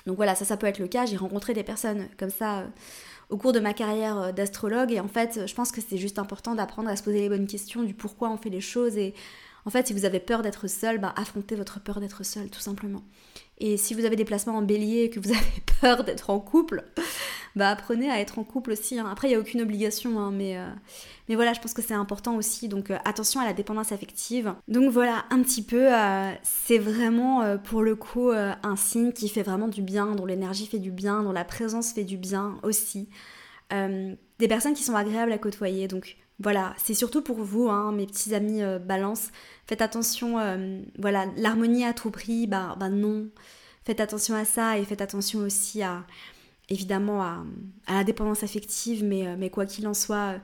Donc 0.07 0.15
voilà, 0.15 0.33
ça 0.33 0.43
ça 0.43 0.57
peut 0.57 0.67
être 0.67 0.79
le 0.79 0.87
cas. 0.87 1.05
J'ai 1.05 1.17
rencontré 1.17 1.53
des 1.53 1.63
personnes 1.63 2.07
comme 2.17 2.31
ça 2.31 2.63
au 3.29 3.37
cours 3.37 3.53
de 3.53 3.59
ma 3.59 3.73
carrière 3.73 4.17
euh, 4.19 4.31
d'astrologue. 4.31 4.91
Et 4.91 4.99
en 4.99 5.07
fait, 5.07 5.47
je 5.47 5.53
pense 5.53 5.71
que 5.71 5.81
c'est 5.81 5.97
juste 5.97 6.19
important 6.19 6.55
d'apprendre 6.55 6.89
à 6.89 6.95
se 6.95 7.03
poser 7.03 7.21
les 7.21 7.29
bonnes 7.29 7.47
questions 7.47 7.83
du 7.83 7.93
pourquoi 7.93 8.29
on 8.29 8.37
fait 8.37 8.49
les 8.49 8.61
choses. 8.61 8.97
Et 8.97 9.13
en 9.65 9.69
fait, 9.69 9.87
si 9.87 9.93
vous 9.93 10.05
avez 10.05 10.19
peur 10.19 10.41
d'être 10.41 10.67
seul, 10.67 10.99
bah, 10.99 11.13
affrontez 11.17 11.55
votre 11.55 11.79
peur 11.79 11.99
d'être 11.99 12.23
seul, 12.23 12.49
tout 12.49 12.59
simplement. 12.59 13.03
Et 13.57 13.77
si 13.77 13.93
vous 13.93 14.05
avez 14.05 14.15
des 14.15 14.25
placements 14.25 14.57
en 14.57 14.61
bélier 14.61 15.03
et 15.03 15.09
que 15.09 15.19
vous 15.19 15.31
avez 15.31 15.63
peur 15.81 16.03
d'être 16.03 16.29
en 16.29 16.39
couple, 16.39 16.83
bah 17.55 17.69
apprenez 17.69 18.09
à 18.09 18.19
être 18.19 18.37
en 18.37 18.43
couple 18.43 18.71
aussi. 18.71 18.99
Hein. 18.99 19.07
Après, 19.09 19.27
il 19.27 19.31
n'y 19.31 19.35
a 19.35 19.39
aucune 19.39 19.61
obligation, 19.61 20.19
hein, 20.19 20.31
mais, 20.31 20.57
euh, 20.57 20.69
mais 21.29 21.35
voilà, 21.35 21.53
je 21.53 21.61
pense 21.61 21.73
que 21.73 21.81
c'est 21.81 21.93
important 21.93 22.35
aussi. 22.35 22.67
Donc 22.67 22.91
euh, 22.91 22.97
attention 23.05 23.39
à 23.39 23.45
la 23.45 23.53
dépendance 23.53 23.91
affective. 23.91 24.53
Donc 24.67 24.91
voilà, 24.91 25.25
un 25.29 25.41
petit 25.41 25.63
peu, 25.63 25.93
euh, 25.93 26.31
c'est 26.43 26.77
vraiment 26.77 27.57
pour 27.59 27.81
le 27.81 27.95
coup 27.95 28.31
un 28.31 28.75
signe 28.75 29.11
qui 29.13 29.29
fait 29.29 29.43
vraiment 29.43 29.67
du 29.67 29.81
bien, 29.81 30.15
dont 30.15 30.25
l'énergie 30.25 30.65
fait 30.65 30.79
du 30.79 30.91
bien, 30.91 31.23
dont 31.23 31.31
la 31.31 31.45
présence 31.45 31.93
fait 31.93 32.03
du 32.03 32.17
bien 32.17 32.57
aussi. 32.63 33.09
des 33.71 34.47
personnes 34.47 34.73
qui 34.73 34.83
sont 34.83 34.95
agréables 34.95 35.31
à 35.31 35.37
côtoyer. 35.37 35.87
Donc 35.87 36.17
voilà, 36.39 36.73
c'est 36.77 36.93
surtout 36.93 37.21
pour 37.21 37.37
vous, 37.37 37.69
hein, 37.69 37.93
mes 37.93 38.05
petits 38.05 38.35
amis 38.35 38.61
balance. 38.85 39.29
Faites 39.67 39.81
attention, 39.81 40.37
voilà, 40.99 41.25
l'harmonie 41.37 41.85
à 41.85 41.93
tout 41.93 42.11
prix, 42.11 42.47
bah, 42.47 42.75
bah 42.77 42.89
non. 42.89 43.29
Faites 43.85 43.99
attention 43.99 44.33
à 44.35 44.45
ça 44.45 44.79
et 44.79 44.83
faites 44.83 45.01
attention 45.01 45.39
aussi 45.41 45.83
à, 45.83 46.05
évidemment 46.69 47.21
à, 47.21 47.43
la 47.87 48.03
dépendance 48.03 48.43
affective, 48.43 49.03
mais, 49.03 49.27
euh, 49.27 49.49
quoi 49.49 49.65
qu'il 49.65 49.87
en 49.87 49.93
soit, 49.93 50.33
euh, 50.33 50.37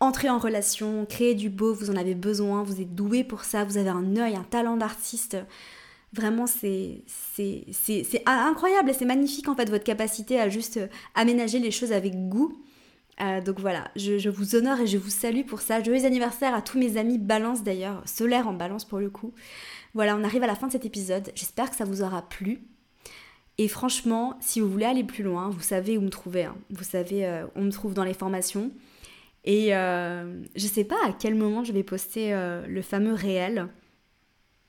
entrez 0.00 0.28
en 0.28 0.38
relation, 0.38 1.06
créez 1.06 1.34
du 1.34 1.50
beau, 1.50 1.74
vous 1.74 1.90
en 1.90 1.96
avez 1.96 2.14
besoin, 2.14 2.62
vous 2.62 2.80
êtes 2.80 2.94
doué 2.94 3.24
pour 3.24 3.44
ça, 3.44 3.64
vous 3.64 3.76
avez 3.76 3.90
un 3.90 4.16
œil, 4.16 4.36
un 4.36 4.44
talent 4.44 4.76
d'artiste. 4.76 5.36
Vraiment, 6.12 6.46
c'est 6.46 7.02
incroyable 8.26 8.90
et 8.90 8.92
c'est 8.92 9.04
magnifique 9.04 9.48
en 9.48 9.56
fait 9.56 9.68
votre 9.68 9.82
capacité 9.82 10.38
à 10.38 10.48
juste 10.48 10.76
euh, 10.76 10.86
aménager 11.14 11.58
les 11.58 11.70
choses 11.70 11.92
avec 11.92 12.14
goût. 12.28 12.56
donc 13.44 13.58
voilà, 13.60 13.90
je, 13.96 14.18
je, 14.18 14.28
vous 14.28 14.54
honore 14.56 14.80
et 14.80 14.86
je 14.86 14.98
vous 14.98 15.10
salue 15.10 15.44
pour 15.44 15.60
ça. 15.60 15.82
Joyeux 15.82 16.04
anniversaire 16.04 16.54
à 16.54 16.62
tous 16.62 16.78
mes 16.78 16.96
amis 16.96 17.18
balance 17.18 17.62
d'ailleurs, 17.62 18.02
solaire 18.06 18.46
en 18.46 18.52
balance 18.52 18.84
pour 18.84 18.98
le 18.98 19.10
coup. 19.10 19.32
Voilà, 19.94 20.16
on 20.16 20.24
arrive 20.24 20.42
à 20.42 20.48
la 20.48 20.56
fin 20.56 20.66
de 20.66 20.72
cet 20.72 20.84
épisode. 20.84 21.30
J'espère 21.34 21.70
que 21.70 21.76
ça 21.76 21.84
vous 21.84 22.02
aura 22.02 22.22
plu. 22.22 22.62
Et 23.58 23.68
franchement, 23.68 24.36
si 24.40 24.60
vous 24.60 24.68
voulez 24.68 24.84
aller 24.84 25.04
plus 25.04 25.22
loin, 25.22 25.48
vous 25.48 25.60
savez 25.60 25.96
où 25.96 26.00
me 26.00 26.08
trouver. 26.08 26.44
Hein. 26.44 26.56
Vous 26.70 26.84
savez, 26.84 27.24
euh, 27.24 27.46
on 27.54 27.62
me 27.62 27.70
trouve 27.70 27.94
dans 27.94 28.04
les 28.04 28.14
formations. 28.14 28.72
Et 29.44 29.74
euh, 29.74 30.42
je 30.56 30.66
sais 30.66 30.84
pas 30.84 30.96
à 31.06 31.12
quel 31.12 31.34
moment 31.34 31.64
je 31.64 31.72
vais 31.72 31.82
poster 31.82 32.32
euh, 32.32 32.66
le 32.66 32.82
fameux 32.82 33.12
réel. 33.12 33.68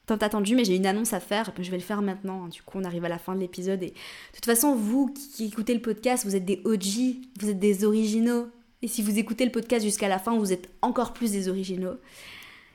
Tant 0.05 0.17
attendu, 0.17 0.55
mais 0.55 0.65
j'ai 0.65 0.75
une 0.75 0.85
annonce 0.85 1.13
à 1.13 1.19
faire, 1.19 1.51
je 1.59 1.71
vais 1.71 1.77
le 1.77 1.83
faire 1.83 2.03
maintenant. 2.03 2.47
Du 2.47 2.61
coup, 2.61 2.77
on 2.77 2.83
arrive 2.83 3.05
à 3.05 3.09
la 3.09 3.17
fin 3.17 3.33
de 3.33 3.39
l'épisode. 3.39 3.81
Et 3.81 3.87
de 3.87 4.35
toute 4.35 4.45
façon, 4.45 4.75
vous 4.75 5.07
qui 5.07 5.45
écoutez 5.45 5.73
le 5.73 5.81
podcast, 5.81 6.25
vous 6.25 6.35
êtes 6.35 6.45
des 6.45 6.61
OG, 6.63 7.15
vous 7.39 7.49
êtes 7.49 7.57
des 7.57 7.85
originaux. 7.85 8.49
Et 8.83 8.87
si 8.87 9.01
vous 9.01 9.17
écoutez 9.17 9.45
le 9.45 9.51
podcast 9.51 9.83
jusqu'à 9.83 10.07
la 10.07 10.19
fin, 10.19 10.37
vous 10.37 10.53
êtes 10.53 10.69
encore 10.83 11.13
plus 11.13 11.31
des 11.31 11.49
originaux. 11.49 11.95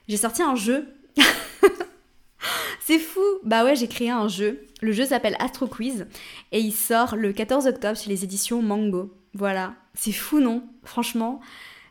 J'ai 0.09 0.17
sorti 0.17 0.43
un 0.43 0.57
jeu. 0.57 0.89
C'est 2.81 2.99
fou 2.99 3.21
Bah 3.45 3.65
ouais, 3.65 3.77
j'ai 3.77 3.89
créé 3.89 4.11
un 4.11 4.29
jeu. 4.29 4.67
Le 4.81 4.93
jeu 4.93 5.05
s'appelle 5.05 5.37
Astro 5.39 5.67
Quiz 5.67 6.07
et 6.53 6.61
il 6.61 6.73
sort 6.73 7.17
le 7.17 7.33
14 7.33 7.67
octobre 7.67 7.97
sur 7.97 8.11
les 8.11 8.25
éditions 8.25 8.63
Mango. 8.63 9.15
Voilà. 9.35 9.75
C'est 9.95 10.13
fou, 10.13 10.41
non? 10.41 10.65
Franchement. 10.85 11.41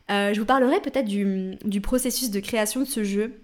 Euh, 0.10 0.34
je 0.34 0.39
vous 0.39 0.45
parlerai 0.45 0.82
peut-être 0.82 1.06
du, 1.06 1.82
processus 1.82 2.32
de 2.32 2.39
création 2.39 2.80
de 2.80 2.86
ce 2.86 3.04
jeu, 3.04 3.39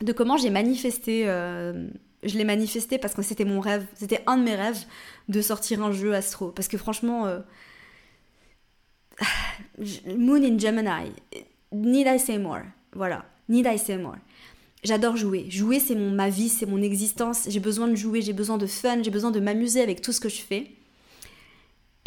de 0.00 0.12
comment 0.12 0.36
j'ai 0.36 0.50
manifesté. 0.50 1.28
Euh, 1.28 1.88
je 2.24 2.36
l'ai 2.36 2.44
manifesté 2.44 2.98
parce 2.98 3.14
que 3.14 3.22
c'était 3.22 3.44
mon 3.44 3.60
rêve, 3.60 3.86
c'était 3.94 4.22
un 4.26 4.36
de 4.36 4.42
mes 4.42 4.56
rêves 4.56 4.84
de 5.28 5.40
sortir 5.40 5.82
un 5.82 5.92
jeu 5.92 6.14
astro. 6.14 6.50
Parce 6.50 6.66
que 6.68 6.76
franchement, 6.76 7.26
euh, 7.26 7.38
Moon 10.16 10.42
in 10.42 10.58
Gemini, 10.58 11.12
need 11.72 12.06
I 12.08 12.18
say 12.18 12.38
more? 12.38 12.62
Voilà, 12.92 13.24
need 13.48 13.66
I 13.66 13.78
say 13.78 13.96
more? 13.96 14.16
J'adore 14.82 15.16
jouer. 15.16 15.46
Jouer, 15.50 15.78
c'est 15.78 15.94
mon, 15.94 16.10
ma 16.10 16.30
vie, 16.30 16.48
c'est 16.48 16.66
mon 16.66 16.80
existence. 16.80 17.44
J'ai 17.48 17.60
besoin 17.60 17.88
de 17.88 17.94
jouer, 17.94 18.22
j'ai 18.22 18.32
besoin 18.32 18.56
de 18.56 18.66
fun, 18.66 19.02
j'ai 19.02 19.10
besoin 19.10 19.30
de 19.30 19.40
m'amuser 19.40 19.82
avec 19.82 20.00
tout 20.00 20.12
ce 20.12 20.20
que 20.20 20.28
je 20.28 20.40
fais. 20.40 20.70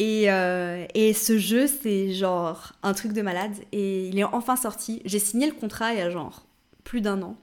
Et, 0.00 0.30
euh, 0.30 0.84
et 0.94 1.12
ce 1.12 1.38
jeu, 1.38 1.66
c'est 1.68 2.12
genre 2.12 2.72
un 2.82 2.92
truc 2.94 3.12
de 3.12 3.22
malade. 3.22 3.54
Et 3.72 4.08
il 4.08 4.18
est 4.18 4.24
enfin 4.24 4.56
sorti. 4.56 5.02
J'ai 5.04 5.20
signé 5.20 5.46
le 5.46 5.52
contrat 5.52 5.92
il 5.92 5.98
y 5.98 6.02
a 6.02 6.10
genre 6.10 6.46
plus 6.82 7.00
d'un 7.00 7.22
an. 7.22 7.36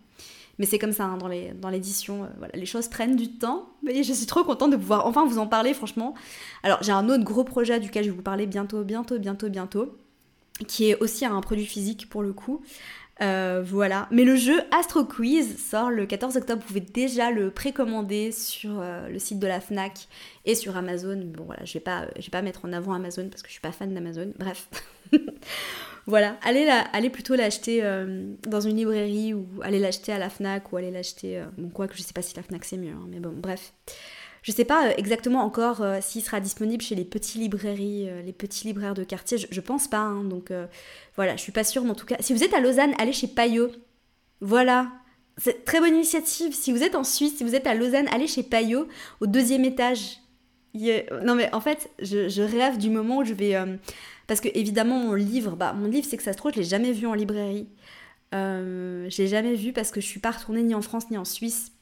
Mais 0.60 0.66
c'est 0.66 0.78
comme 0.78 0.92
ça 0.92 1.06
hein, 1.06 1.18
dans 1.18 1.70
l'édition. 1.70 2.20
Dans 2.20 2.24
euh, 2.26 2.30
voilà, 2.38 2.54
les 2.56 2.66
choses 2.66 2.88
prennent 2.88 3.16
du 3.16 3.32
temps. 3.32 3.70
Mais 3.84 4.04
je 4.04 4.14
suis 4.14 4.26
trop 4.26 4.44
contente 4.44 4.72
de 4.72 4.78
pouvoir 4.78 5.08
enfin 5.08 5.26
vous 5.26 5.40
en 5.40 5.48
parler, 5.48 5.74
franchement. 5.74 6.14
Alors, 6.64 6.84
j'ai 6.84 6.92
un 6.92 7.08
autre 7.10 7.24
gros 7.24 7.44
projet 7.44 7.80
duquel 7.80 8.04
je 8.04 8.10
vais 8.10 8.16
vous 8.16 8.22
parler 8.22 8.48
bientôt, 8.48 8.84
bientôt, 8.84 9.18
bientôt, 9.18 9.50
bientôt. 9.50 9.98
Qui 10.68 10.90
est 10.90 11.00
aussi 11.00 11.26
un 11.26 11.42
produit 11.42 11.66
physique 11.66 12.10
pour 12.10 12.22
le 12.22 12.34
coup. 12.34 12.62
Euh, 13.22 13.62
voilà. 13.64 14.08
Mais 14.12 14.24
le 14.24 14.36
jeu 14.36 14.62
Astro 14.72 15.06
Quiz 15.06 15.58
sort 15.58 15.92
le 15.92 16.06
14 16.06 16.38
octobre. 16.38 16.62
Vous 16.62 16.68
pouvez 16.68 16.80
déjà 16.80 17.32
le 17.32 17.52
précommander 17.52 18.32
sur 18.32 18.80
euh, 18.80 19.08
le 19.10 19.20
site 19.20 19.40
de 19.40 19.48
la 19.48 19.60
Fnac 19.60 20.08
et 20.46 20.56
sur 20.56 20.76
Amazon. 20.76 21.22
Bon 21.24 21.44
voilà, 21.44 21.64
je 21.66 21.74
vais 21.74 21.80
pas, 21.80 22.08
pas 22.32 22.42
mettre 22.42 22.66
en 22.66 22.74
avant 22.74 22.94
Amazon 22.94 23.28
parce 23.30 23.44
que 23.44 23.48
je 23.48 23.54
suis 23.54 23.62
pas 23.62 23.72
fan 23.72 23.94
d'Amazon. 23.94 24.34
Bref. 24.40 24.70
voilà, 26.08 26.38
allez, 26.44 26.68
allez 26.94 27.10
plutôt 27.10 27.36
l'acheter 27.36 27.84
euh, 27.84 28.34
dans 28.48 28.62
une 28.62 28.78
librairie 28.78 29.34
ou 29.34 29.48
allez 29.62 29.80
l'acheter 29.80 30.12
à 30.12 30.18
la 30.18 30.30
Fnac 30.30 30.72
ou 30.72 30.78
allez 30.78 30.92
l'acheter. 30.92 31.44
bon, 31.58 31.70
quoi 31.70 31.88
que 31.88 31.96
je 31.96 32.02
sais 32.02 32.14
pas 32.14 32.24
si 32.24 32.36
la 32.36 32.44
Fnac 32.44 32.66
c'est 32.66 32.78
mieux, 32.78 32.94
hein, 32.94 33.08
mais 33.08 33.20
bon, 33.20 33.34
bref. 33.36 33.74
Je 34.42 34.52
sais 34.52 34.66
pas 34.66 34.96
exactement 34.98 35.44
encore 35.44 35.86
s'il 36.02 36.24
sera 36.24 36.40
disponible 36.40 36.82
chez 36.82 36.96
les 36.96 37.06
petits 37.06 37.38
librairies, 37.38 38.10
les 38.26 38.34
petits 38.34 38.66
libraires 38.66 38.96
de 38.96 39.04
quartier. 39.04 39.38
Je, 39.38 39.48
je 39.52 39.62
pense 39.62 39.88
pas, 39.88 40.00
hein, 40.00 40.24
donc 40.24 40.52
voilà, 41.16 41.36
je 41.36 41.42
suis 41.42 41.52
pas 41.52 41.64
sûre, 41.64 41.84
mais 41.84 41.92
en 41.92 41.96
tout 41.96 42.08
cas, 42.08 42.18
si 42.22 42.34
vous 42.34 42.44
êtes 42.44 42.54
à 42.56 42.60
Lausanne, 42.60 42.94
allez 42.98 43.14
chez 43.14 43.28
Payot. 43.28 43.70
Voilà. 44.42 44.92
C'est 45.38 45.64
très 45.64 45.80
bonne 45.80 45.96
initiative. 45.96 46.54
Si 46.54 46.72
vous 46.72 46.84
êtes 46.84 46.96
en 46.96 47.04
Suisse, 47.04 47.38
si 47.38 47.44
vous 47.44 47.56
êtes 47.56 47.68
à 47.68 47.74
Lausanne, 47.74 48.08
allez 48.12 48.28
chez 48.28 48.44
Payot, 48.44 48.88
au 49.22 49.28
deuxième 49.28 49.64
étage. 49.64 50.18
Non 50.74 51.36
mais 51.36 51.54
en 51.54 51.62
fait, 51.62 51.90
je, 52.00 52.42
rêve 52.42 52.78
du 52.78 52.90
moment 52.90 53.18
où 53.20 53.24
je 53.24 53.34
vais... 53.34 53.56
Euh, 53.56 53.78
parce 54.28 54.42
que 54.42 54.50
évidemment, 54.54 55.00
mon 55.00 55.14
livre, 55.14 55.56
bah, 55.56 55.74
mon 55.74 55.88
livre, 55.88 56.08
c'est 56.10 56.18
que 56.18 56.24
ça 56.24 56.34
se 56.34 56.38
trouve, 56.38 56.52
je 56.54 56.60
l'ai 56.60 56.64
jamais 56.64 56.92
vu 56.92 57.08
en 57.08 57.14
librairie. 57.14 57.68
Euh, 58.34 59.10
je 59.10 59.22
l'ai 59.22 59.28
jamais 59.28 59.56
vu 59.56 59.74
parce 59.74 59.92
que 59.92 60.00
je 60.00 60.06
suis 60.06 60.20
pas 60.20 60.32
retournée 60.32 60.64
ni 60.64 60.74
en 60.74 60.82
France 60.82 61.10
ni 61.12 61.18
en 61.18 61.26
Suisse 61.26 61.74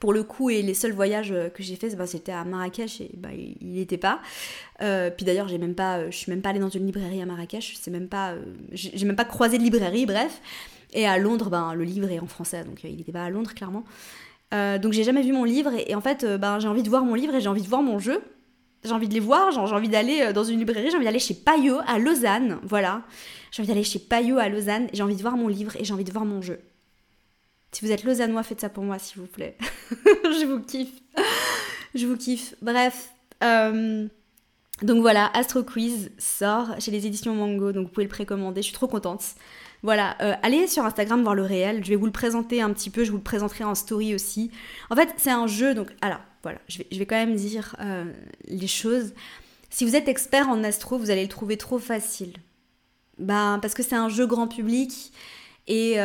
pour 0.00 0.12
le 0.12 0.22
coup, 0.22 0.50
et 0.50 0.62
les 0.62 0.74
seuls 0.74 0.92
voyages 0.92 1.32
euh, 1.32 1.48
que 1.48 1.62
j'ai 1.62 1.76
fait, 1.76 1.94
bah, 1.96 2.06
c'était 2.06 2.32
à 2.32 2.44
Marrakech 2.44 3.00
et 3.00 3.10
bah, 3.16 3.30
il 3.32 3.72
n'était 3.72 3.96
pas. 3.96 4.20
Euh, 4.80 5.10
puis 5.10 5.24
d'ailleurs, 5.24 5.48
j'ai 5.48 5.58
même 5.58 5.74
euh, 5.78 6.10
suis 6.10 6.30
même 6.30 6.40
pas 6.40 6.50
allée 6.50 6.60
dans 6.60 6.68
une 6.68 6.86
librairie 6.86 7.20
à 7.20 7.26
Marrakech. 7.26 7.76
C'est 7.80 7.90
même 7.90 8.08
j'ai 8.72 9.06
même 9.06 9.16
pas 9.16 9.24
croisé 9.24 9.58
de 9.58 9.62
librairie, 9.62 10.06
bref. 10.06 10.40
Et 10.92 11.06
à 11.06 11.18
Londres, 11.18 11.50
ben, 11.50 11.74
le 11.74 11.84
livre 11.84 12.10
est 12.10 12.20
en 12.20 12.26
français, 12.26 12.64
donc 12.64 12.82
il 12.84 12.96
n'était 12.96 13.12
pas 13.12 13.24
à 13.24 13.30
Londres 13.30 13.52
clairement. 13.54 13.84
donc 14.52 14.92
j'ai 14.92 15.04
jamais 15.04 15.22
vu 15.22 15.32
mon 15.32 15.44
livre 15.44 15.70
et, 15.86 15.94
en 15.94 16.00
fait, 16.00 16.24
ben, 16.24 16.58
j'ai 16.60 16.68
envie 16.68 16.82
de 16.82 16.88
voir 16.88 17.04
mon 17.04 17.14
livre 17.14 17.34
et 17.34 17.40
j'ai 17.40 17.48
envie 17.48 17.62
de 17.62 17.68
voir 17.68 17.82
mon 17.82 17.98
jeu. 17.98 18.22
J'ai 18.84 18.92
envie 18.92 19.08
de 19.08 19.12
les 19.12 19.20
voir, 19.20 19.50
j'ai 19.50 19.58
envie 19.58 19.88
d'aller 19.88 20.32
dans 20.32 20.44
une 20.44 20.60
librairie, 20.60 20.88
j'ai 20.90 20.96
envie 20.96 21.04
d'aller 21.04 21.18
chez 21.18 21.34
Payot 21.34 21.78
à 21.86 21.98
Lausanne, 21.98 22.58
voilà. 22.62 23.02
J'ai 23.50 23.62
envie 23.62 23.68
d'aller 23.68 23.84
chez 23.84 23.98
Payot 23.98 24.38
à 24.38 24.48
Lausanne, 24.48 24.86
j'ai 24.92 25.02
envie 25.02 25.16
de 25.16 25.20
voir 25.20 25.36
mon 25.36 25.48
livre 25.48 25.76
et 25.76 25.84
j'ai 25.84 25.92
envie 25.92 26.04
de 26.04 26.12
voir 26.12 26.24
mon 26.24 26.40
jeu. 26.40 26.60
Si 27.72 27.84
vous 27.84 27.92
êtes 27.92 28.04
lausannois, 28.04 28.42
faites 28.42 28.60
ça 28.60 28.68
pour 28.68 28.84
moi, 28.84 28.98
s'il 28.98 29.20
vous 29.20 29.26
plaît. 29.26 29.56
je 29.90 30.46
vous 30.46 30.60
kiffe. 30.60 31.00
je 31.94 32.06
vous 32.06 32.16
kiffe. 32.16 32.54
Bref. 32.62 33.10
Euh, 33.44 34.08
donc 34.82 35.00
voilà, 35.00 35.30
Astro 35.34 35.62
Quiz 35.62 36.10
sort 36.18 36.80
chez 36.80 36.90
les 36.90 37.06
éditions 37.06 37.34
Mango, 37.34 37.72
donc 37.72 37.86
vous 37.86 37.92
pouvez 37.92 38.04
le 38.04 38.10
précommander. 38.10 38.62
Je 38.62 38.66
suis 38.66 38.74
trop 38.74 38.88
contente. 38.88 39.22
Voilà, 39.82 40.16
euh, 40.22 40.34
allez 40.42 40.66
sur 40.66 40.84
Instagram 40.84 41.22
voir 41.22 41.34
le 41.34 41.42
réel. 41.42 41.84
Je 41.84 41.90
vais 41.90 41.96
vous 41.96 42.06
le 42.06 42.12
présenter 42.12 42.62
un 42.62 42.72
petit 42.72 42.90
peu. 42.90 43.04
Je 43.04 43.10
vous 43.10 43.18
le 43.18 43.22
présenterai 43.22 43.64
en 43.64 43.74
story 43.74 44.14
aussi. 44.14 44.50
En 44.90 44.96
fait, 44.96 45.10
c'est 45.16 45.30
un 45.30 45.46
jeu, 45.46 45.74
donc 45.74 45.88
alors 46.00 46.20
voilà, 46.42 46.58
je 46.68 46.78
vais, 46.78 47.06
quand 47.06 47.16
même 47.16 47.34
dire 47.34 47.76
euh, 47.80 48.04
les 48.46 48.66
choses. 48.66 49.12
Si 49.70 49.84
vous 49.84 49.96
êtes 49.96 50.08
expert 50.08 50.48
en 50.48 50.64
astro, 50.64 50.96
vous 50.96 51.10
allez 51.10 51.22
le 51.22 51.28
trouver 51.28 51.56
trop 51.56 51.78
facile. 51.78 52.32
Ben, 53.18 53.58
parce 53.60 53.74
que 53.74 53.82
c'est 53.82 53.96
un 53.96 54.08
jeu 54.08 54.26
grand 54.26 54.46
public 54.46 55.12
et 55.66 55.96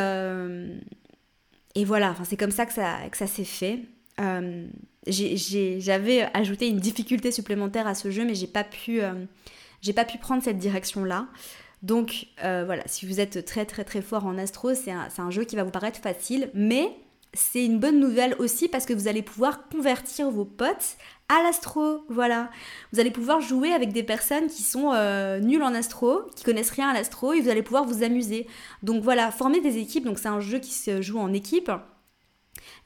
et 1.74 1.84
voilà, 1.84 2.14
c'est 2.24 2.36
comme 2.36 2.50
ça 2.50 2.66
que 2.66 2.72
ça, 2.72 3.26
s'est 3.26 3.44
fait. 3.44 3.80
Euh, 4.20 4.66
j'avais 5.06 6.28
ajouté 6.34 6.68
une 6.68 6.78
difficulté 6.78 7.32
supplémentaire 7.32 7.86
à 7.86 7.94
ce 7.94 8.10
jeu, 8.10 8.24
mais 8.24 8.34
j'ai 8.34 8.46
pas 8.46 8.64
pu, 8.64 9.02
euh, 9.02 9.12
pas 9.94 10.04
pu 10.04 10.18
prendre 10.18 10.42
cette 10.42 10.58
direction-là. 10.58 11.26
Donc 11.82 12.28
euh, 12.42 12.62
voilà, 12.64 12.82
si 12.86 13.06
vous 13.06 13.20
êtes 13.20 13.44
très 13.44 13.66
très 13.66 13.84
très 13.84 14.00
fort 14.00 14.24
en 14.24 14.38
astro, 14.38 14.72
c'est 14.74 14.92
un, 14.92 15.08
un, 15.18 15.30
jeu 15.30 15.44
qui 15.44 15.56
va 15.56 15.64
vous 15.64 15.70
paraître 15.70 16.00
facile, 16.00 16.48
mais 16.54 16.96
c'est 17.34 17.64
une 17.64 17.78
bonne 17.78 18.00
nouvelle 18.00 18.36
aussi 18.38 18.68
parce 18.68 18.86
que 18.86 18.94
vous 18.94 19.08
allez 19.08 19.22
pouvoir 19.22 19.68
convertir 19.68 20.30
vos 20.30 20.44
potes 20.44 20.96
à 21.28 21.42
l'astro. 21.42 22.04
Voilà. 22.08 22.50
Vous 22.92 23.00
allez 23.00 23.10
pouvoir 23.10 23.40
jouer 23.40 23.72
avec 23.72 23.92
des 23.92 24.02
personnes 24.02 24.48
qui 24.48 24.62
sont 24.62 24.92
euh, 24.92 25.40
nulles 25.40 25.62
en 25.62 25.74
astro, 25.74 26.22
qui 26.36 26.44
connaissent 26.44 26.70
rien 26.70 26.88
à 26.88 26.94
l'astro 26.94 27.32
et 27.32 27.40
vous 27.40 27.48
allez 27.48 27.62
pouvoir 27.62 27.84
vous 27.84 28.02
amuser. 28.02 28.46
Donc 28.82 29.02
voilà, 29.02 29.30
former 29.30 29.60
des 29.60 29.78
équipes. 29.78 30.04
Donc 30.04 30.18
c'est 30.18 30.28
un 30.28 30.40
jeu 30.40 30.58
qui 30.58 30.72
se 30.72 31.02
joue 31.02 31.18
en 31.18 31.32
équipe. 31.32 31.70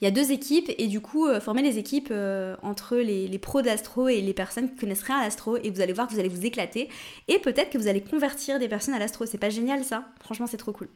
Il 0.01 0.05
y 0.05 0.09
a 0.09 0.11
deux 0.11 0.31
équipes 0.31 0.71
et 0.79 0.87
du 0.87 1.01
coup, 1.01 1.27
euh, 1.27 1.41
former 1.41 1.63
les 1.63 1.79
équipes 1.79 2.09
euh, 2.11 2.57
entre 2.63 2.97
les, 2.97 3.39
pros 3.39 3.63
d'astro 3.63 4.09
et 4.09 4.21
les 4.21 4.33
personnes 4.33 4.71
qui 4.71 4.77
connaissent 4.77 5.03
rien 5.03 5.19
à 5.19 5.25
l'astro 5.25 5.57
et 5.57 5.71
vous 5.71 5.81
allez 5.81 5.93
voir 5.93 6.07
que 6.07 6.13
vous 6.13 6.21
allez 6.21 6.29
vous 6.29 6.47
éclater 6.47 6.89
et 7.27 7.39
peut-être 7.39 7.71
que 7.71 7.79
vous 7.79 7.89
allez 7.89 8.01
convertir 8.01 8.59
des 8.59 8.69
personnes 8.69 8.95
à 8.95 8.99
l'astro. 8.99 9.27
C'est 9.27 9.39
pas 9.39 9.51
génial 9.51 9.85
ça? 9.85 10.05
Franchement, 10.21 10.47
c'est 10.47 10.57
trop 10.57 10.73
cool. 10.73 10.89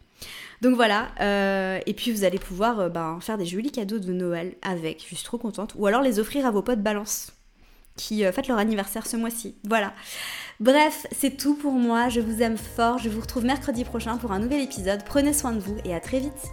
Donc 0.60 0.76
voilà, 0.76 1.08
euh, 1.20 1.80
et 1.86 1.94
puis 1.94 2.12
vous 2.12 2.22
allez 2.22 2.38
pouvoir 2.38 2.90
ben, 2.90 3.18
faire 3.20 3.38
des 3.38 3.46
jolis 3.46 3.72
cadeaux 3.72 3.98
de 3.98 4.12
Noël 4.12 4.54
avec, 4.62 5.00
je 5.00 5.14
suis 5.14 5.24
trop 5.24 5.38
contente, 5.38 5.74
ou 5.76 5.86
alors 5.86 6.02
les 6.02 6.20
offrir 6.20 6.46
à 6.46 6.52
vos 6.52 6.62
potes 6.62 6.82
balance 6.82 7.32
qui 7.96 8.22
fêtent 8.22 8.48
leur 8.48 8.58
anniversaire 8.58 9.06
ce 9.06 9.16
mois-ci. 9.16 9.56
Voilà. 9.68 9.92
Bref, 10.60 11.06
c'est 11.10 11.36
tout 11.36 11.54
pour 11.54 11.72
moi, 11.72 12.08
je 12.08 12.20
vous 12.20 12.40
aime 12.40 12.56
fort, 12.56 12.98
je 12.98 13.08
vous 13.08 13.20
retrouve 13.20 13.44
mercredi 13.44 13.84
prochain 13.84 14.16
pour 14.16 14.30
un 14.30 14.38
nouvel 14.38 14.62
épisode, 14.62 15.02
prenez 15.04 15.32
soin 15.32 15.52
de 15.52 15.58
vous 15.58 15.76
et 15.84 15.94
à 15.94 16.00
très 16.00 16.20
vite 16.20 16.52